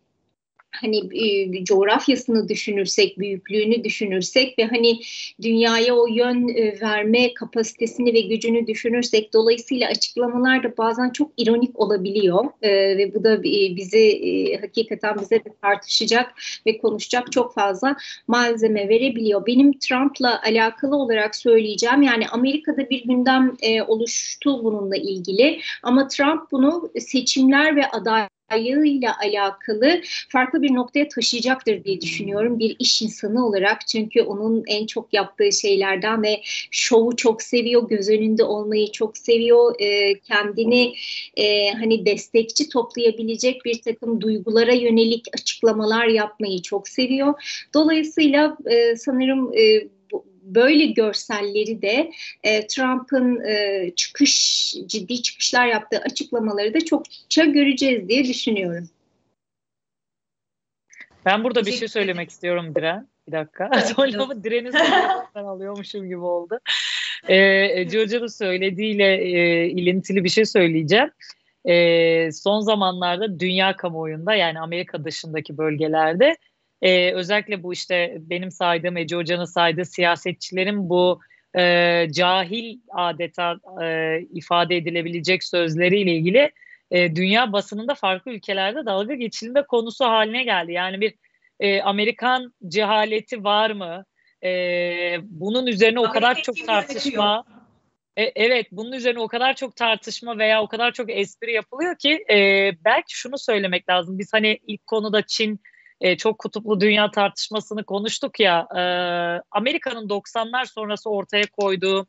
hani 0.72 0.97
e, 0.97 1.63
coğrafyasını 1.63 2.49
düşünürsek, 2.49 3.20
büyüklüğünü 3.20 3.84
düşünürsek 3.84 4.59
ve 4.59 4.65
hani 4.65 4.99
dünyaya 5.41 5.95
o 5.95 6.07
yön 6.07 6.47
e, 6.47 6.82
verme 6.82 7.34
kapasitesini 7.34 8.13
ve 8.13 8.22
gücünü 8.22 8.68
düşünürsek 8.68 9.34
dolayısıyla 9.34 9.89
açıklamalar 9.89 10.63
da 10.63 10.78
bazen 10.78 11.09
çok 11.09 11.32
ironik 11.38 11.80
olabiliyor 11.80 12.45
e, 12.61 12.97
ve 12.97 13.13
bu 13.13 13.24
da 13.24 13.34
e, 13.36 13.76
bizi 13.76 13.99
e, 13.99 14.61
hakikaten 14.61 15.15
bize 15.22 15.36
de 15.36 15.49
tartışacak 15.61 16.34
ve 16.65 16.78
konuşacak 16.78 17.32
çok 17.32 17.53
fazla 17.53 17.95
malzeme 18.28 18.89
verebiliyor. 18.89 19.45
Benim 19.45 19.80
Trump'la 19.80 20.41
alakalı 20.43 20.95
olarak 20.95 21.36
söyleyeceğim 21.36 22.01
yani 22.01 22.28
Amerika'da 22.28 22.89
bir 22.89 23.03
gündem 23.03 23.53
e, 23.61 23.82
oluştu 23.82 24.63
bununla 24.63 24.97
ilgili 24.97 25.61
ama 25.84 26.07
Trump 26.07 26.51
bunu 26.51 26.91
seçimler 26.99 27.76
ve 27.76 27.88
aday 27.88 28.28
ile 28.56 29.12
alakalı 29.12 30.02
farklı 30.30 30.62
bir 30.62 30.74
noktaya 30.74 31.08
taşıyacaktır 31.08 31.84
diye 31.84 32.02
düşünüyorum 32.02 32.60
bir 32.60 32.76
iş 32.80 33.02
insanı 33.02 33.48
olarak. 33.48 33.88
Çünkü 33.88 34.22
onun 34.22 34.64
en 34.68 34.86
çok 34.86 35.14
yaptığı 35.14 35.52
şeylerden 35.52 36.24
ve 36.24 36.41
şovu 36.72 37.16
çok 37.16 37.41
seviyor 37.41 37.89
göz 37.89 38.10
önünde 38.10 38.43
olmayı 38.43 38.91
çok 38.91 39.18
seviyor. 39.18 39.76
E, 39.80 40.20
kendini 40.20 40.93
e, 41.38 41.72
hani 41.72 42.06
destekçi 42.06 42.70
toplayabilecek 42.70 43.66
bir 43.66 43.82
takım 43.82 44.22
duygulara 44.22 44.74
yönelik 44.74 45.26
açıklamalar 45.34 46.06
yapmayı 46.08 46.62
çok 46.62 46.88
seviyor. 46.88 47.34
Dolayısıyla 47.74 48.58
e, 48.66 48.95
sanırım 48.95 49.58
e, 49.58 49.97
böyle 50.56 50.86
görselleri 50.86 51.82
de 51.82 52.12
e, 52.43 52.68
Trump'ın 52.68 53.45
e, 53.45 53.91
çıkış 53.95 54.74
ciddi 54.88 55.22
çıkışlar 55.22 55.68
yaptığı 55.68 56.00
açıklamaları 56.00 56.74
da 56.74 56.80
çokça 56.80 57.45
göreceğiz 57.45 58.10
diye 58.10 58.24
düşünüyorum. 58.24 58.89
Ben 61.26 61.43
burada 61.43 61.66
bir 61.66 61.72
şey 61.72 61.88
söylemek 61.88 62.30
istiyorum 62.30 62.76
Diren. 62.76 63.08
Bir 63.28 63.32
dakika. 63.32 63.72
Sonra 63.95 64.24
ama 64.24 64.43
Diren'i 64.43 64.70
alıyormuşum 65.36 66.08
gibi 66.08 66.20
oldu. 66.20 66.60
Ee, 67.30 67.86
Hoca'nın 67.86 68.28
söylediğiyle 68.28 69.16
e, 69.16 69.66
ilintili 69.70 70.24
bir 70.24 70.30
şey 70.30 70.45
söyleyeceğim. 70.45 71.12
E, 71.66 72.32
son 72.32 72.60
zamanlarda 72.60 73.39
dünya 73.39 73.76
kamuoyunda 73.76 74.36
yani 74.36 74.60
Amerika 74.60 75.06
dışındaki 75.06 75.58
bölgelerde 75.58 76.38
e, 76.82 77.11
özellikle 77.11 77.63
bu 77.63 77.73
işte 77.73 78.17
benim 78.19 78.51
saydığım 78.51 78.97
Ece 78.97 79.15
Hoca'nın 79.15 79.45
saydığı 79.45 79.86
siyasetçilerin 79.86 80.89
bu 80.89 81.19
e, 81.57 82.07
cahil 82.11 82.80
adeta 82.89 83.55
e, 83.84 84.19
ifade 84.34 84.78
edilebilecek 84.78 85.43
sözleriyle 85.43 86.11
ilgili 86.11 86.51
e, 86.91 87.15
dünya 87.15 87.51
basınında 87.51 87.95
farklı 87.95 88.32
ülkelerde 88.32 88.86
dalga 88.86 89.13
geçilme 89.15 89.63
konusu 89.63 90.05
haline 90.05 90.43
geldi. 90.43 90.71
Yani 90.71 91.01
bir 91.01 91.13
e, 91.59 91.82
Amerikan 91.82 92.53
cehaleti 92.67 93.43
var 93.43 93.71
mı? 93.71 94.05
E, 94.43 94.49
bunun 95.23 95.67
üzerine 95.67 95.99
o 95.99 96.09
kadar 96.09 96.41
çok 96.41 96.67
tartışma. 96.67 97.43
E, 98.17 98.23
evet, 98.23 98.67
bunun 98.71 98.91
üzerine 98.91 99.19
o 99.19 99.28
kadar 99.28 99.55
çok 99.55 99.75
tartışma 99.75 100.38
veya 100.38 100.61
o 100.61 100.67
kadar 100.67 100.91
çok 100.91 101.09
espri 101.09 101.53
yapılıyor 101.53 101.97
ki 101.97 102.25
e, 102.32 102.71
belki 102.86 103.17
şunu 103.17 103.38
söylemek 103.38 103.89
lazım. 103.89 104.19
Biz 104.19 104.34
hani 104.34 104.59
ilk 104.67 104.88
konuda 104.88 105.21
Çin 105.21 105.59
e, 106.02 106.18
çok 106.18 106.39
kutuplu 106.39 106.80
dünya 106.80 107.12
tartışmasını 107.12 107.84
konuştuk 107.84 108.39
ya. 108.39 108.68
E, 108.76 108.82
Amerika'nın 109.52 110.10
90'lar 110.10 110.66
sonrası 110.74 111.10
ortaya 111.10 111.45
koyduğu 111.48 112.08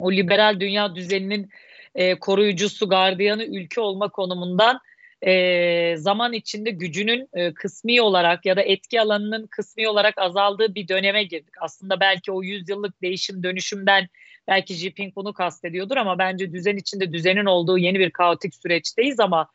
o 0.00 0.12
liberal 0.12 0.60
dünya 0.60 0.94
düzeninin 0.94 1.50
e, 1.94 2.18
koruyucusu, 2.18 2.88
gardiyanı 2.88 3.44
ülke 3.44 3.80
olma 3.80 4.08
konumundan 4.08 4.80
e, 5.26 5.96
zaman 5.96 6.32
içinde 6.32 6.70
gücünün 6.70 7.28
e, 7.34 7.54
kısmi 7.54 8.02
olarak 8.02 8.46
ya 8.46 8.56
da 8.56 8.62
etki 8.62 9.00
alanının 9.00 9.46
kısmi 9.46 9.88
olarak 9.88 10.18
azaldığı 10.18 10.74
bir 10.74 10.88
döneme 10.88 11.24
girdik. 11.24 11.54
Aslında 11.60 12.00
belki 12.00 12.32
o 12.32 12.42
yüzyıllık 12.42 13.02
değişim 13.02 13.42
dönüşümden 13.42 14.08
belki 14.48 14.74
Jinping 14.74 15.16
bunu 15.16 15.32
kastediyordur 15.32 15.96
ama 15.96 16.18
bence 16.18 16.52
düzen 16.52 16.76
içinde 16.76 17.12
düzenin 17.12 17.44
olduğu 17.44 17.78
yeni 17.78 17.98
bir 17.98 18.10
kaotik 18.10 18.54
süreçteyiz 18.54 19.20
ama 19.20 19.48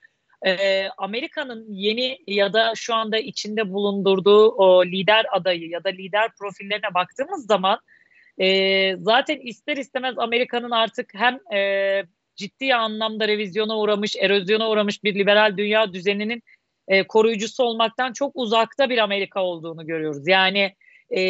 e, 0.46 0.88
Amerika'nın 0.98 1.66
yeni 1.70 2.20
ya 2.28 2.54
da 2.54 2.76
şu 2.76 2.96
anda 2.96 3.18
içinde 3.18 3.74
bulundurduğu 3.74 4.50
o 4.50 4.86
lider 4.86 5.26
adayı 5.32 5.70
ya 5.70 5.84
da 5.84 5.90
lider 5.90 6.32
profillerine 6.40 6.94
baktığımız 6.94 7.46
zaman 7.46 7.80
e, 8.38 8.98
zaten 8.98 9.38
ister 9.38 9.78
istemez 9.78 10.18
Amerika'nın 10.18 10.72
artık 10.72 11.14
hem 11.14 11.54
e, 11.54 12.04
ciddi 12.36 12.76
anlamda 12.76 13.28
revizyona 13.28 13.78
uğramış, 13.78 14.16
erozyona 14.16 14.70
uğramış 14.70 15.04
bir 15.04 15.16
liberal 15.16 15.58
dünya 15.58 15.94
düzeninin 15.94 16.44
e, 16.88 17.04
koruyucusu 17.04 17.64
olmaktan 17.64 18.14
çok 18.14 18.32
uzakta 18.36 18.90
bir 18.90 18.98
Amerika 18.98 19.44
olduğunu 19.44 19.88
görüyoruz. 19.88 20.28
Yani 20.28 20.76
e, 21.18 21.22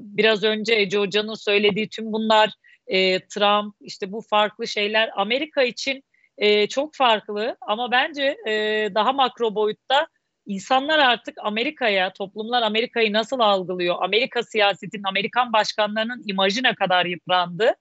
biraz 0.00 0.44
önce 0.44 0.74
Ece 0.74 0.98
Hoca'nın 0.98 1.34
söylediği 1.34 1.88
tüm 1.88 2.12
bunlar 2.12 2.50
e, 2.86 3.20
Trump 3.26 3.74
işte 3.80 4.12
bu 4.12 4.20
farklı 4.20 4.66
şeyler 4.68 5.10
Amerika 5.16 5.62
için 5.62 6.04
e, 6.40 6.66
çok 6.66 6.94
farklı 6.94 7.56
ama 7.60 7.90
bence 7.90 8.36
e, 8.46 8.52
daha 8.94 9.12
makro 9.12 9.54
boyutta 9.54 10.06
insanlar 10.46 10.98
artık 10.98 11.34
Amerika'ya, 11.42 12.12
toplumlar 12.12 12.62
Amerika'yı 12.62 13.12
nasıl 13.12 13.40
algılıyor? 13.40 13.96
Amerika 14.00 14.42
siyasetinin, 14.42 15.04
Amerikan 15.04 15.52
başkanlarının 15.52 16.22
imajı 16.26 16.62
ne 16.62 16.74
kadar 16.74 17.06
yıprandı? 17.06 17.74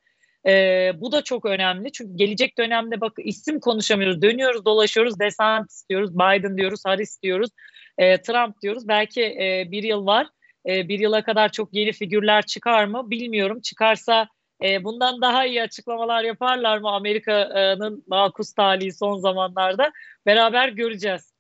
E, 0.48 0.92
bu 0.96 1.12
da 1.12 1.24
çok 1.24 1.46
önemli. 1.46 1.92
Çünkü 1.92 2.16
gelecek 2.16 2.58
dönemde 2.58 3.02
bak 3.02 3.14
isim 3.18 3.60
konuşamıyoruz. 3.60 4.22
Dönüyoruz, 4.22 4.66
dolaşıyoruz. 4.66 5.20
DeSantis 5.20 5.90
diyoruz, 5.90 6.16
Biden 6.16 6.58
diyoruz, 6.58 6.82
Harris 6.86 7.22
diyoruz, 7.22 7.50
e, 7.98 8.22
Trump 8.22 8.62
diyoruz. 8.62 8.88
Belki 8.88 9.22
e, 9.22 9.68
bir 9.72 9.84
yıl 9.84 10.06
var. 10.06 10.28
E, 10.68 10.88
bir 10.88 11.00
yıla 11.00 11.24
kadar 11.24 11.52
çok 11.52 11.74
yeni 11.74 11.92
figürler 11.92 12.46
çıkar 12.46 12.86
mı 12.86 13.10
bilmiyorum. 13.10 13.62
Çıkarsa 13.62 14.28
e, 14.64 14.84
bundan 14.84 15.22
daha 15.22 15.46
iyi 15.46 15.62
açıklamalar 15.62 16.24
yaparlar 16.24 16.78
mı 16.78 16.90
Amerika'nın 16.90 18.04
makus 18.08 18.54
talihi 18.54 18.94
son 18.94 19.20
zamanlarda? 19.20 19.92
Beraber 20.26 20.70
göreceğiz. 20.70 21.34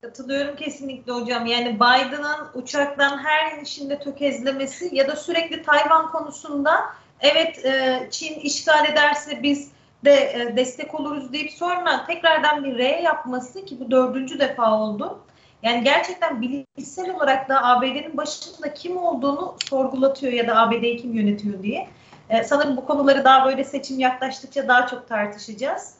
Katılıyorum 0.00 0.56
kesinlikle 0.56 1.12
hocam. 1.12 1.46
Yani 1.46 1.74
Biden'ın 1.74 2.48
uçaktan 2.54 3.18
her 3.18 3.58
inişinde 3.58 3.98
tökezlemesi 3.98 4.90
ya 4.92 5.08
da 5.08 5.16
sürekli 5.16 5.62
Tayvan 5.62 6.10
konusunda 6.12 6.84
evet 7.20 7.64
e, 7.64 8.08
Çin 8.10 8.34
işgal 8.40 8.84
ederse 8.92 9.42
biz 9.42 9.72
de 10.04 10.12
e, 10.12 10.56
destek 10.56 10.94
oluruz 10.94 11.32
deyip 11.32 11.52
sonra 11.52 12.06
tekrardan 12.06 12.64
bir 12.64 12.78
R 12.78 13.00
yapması 13.00 13.64
ki 13.64 13.80
bu 13.80 13.90
dördüncü 13.90 14.38
defa 14.38 14.80
oldu. 14.80 15.20
Yani 15.62 15.84
gerçekten 15.84 16.40
bilişsel 16.40 17.14
olarak 17.14 17.48
da 17.48 17.64
ABD'nin 17.64 18.16
başında 18.16 18.74
kim 18.74 18.96
olduğunu 18.96 19.54
sorgulatıyor 19.68 20.32
ya 20.32 20.48
da 20.48 20.56
ABD'yi 20.56 20.96
kim 20.96 21.14
yönetiyor 21.14 21.62
diye. 21.62 21.88
Ee, 22.30 22.44
sanırım 22.44 22.76
bu 22.76 22.86
konuları 22.86 23.24
daha 23.24 23.46
böyle 23.46 23.64
seçim 23.64 23.98
yaklaştıkça 23.98 24.68
daha 24.68 24.86
çok 24.86 25.08
tartışacağız. 25.08 25.94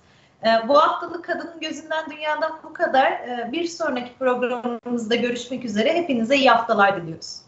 Ee, 0.45 0.69
bu 0.69 0.79
haftalık 0.79 1.25
Kadının 1.25 1.61
Gözünden 1.61 2.11
Dünya'dan 2.11 2.59
bu 2.65 2.73
kadar. 2.73 3.13
Ee, 3.13 3.49
bir 3.53 3.65
sonraki 3.65 4.13
programımızda 4.19 5.15
görüşmek 5.15 5.65
üzere. 5.65 5.95
Hepinize 5.95 6.37
iyi 6.37 6.51
haftalar 6.51 7.03
diliyoruz. 7.03 7.48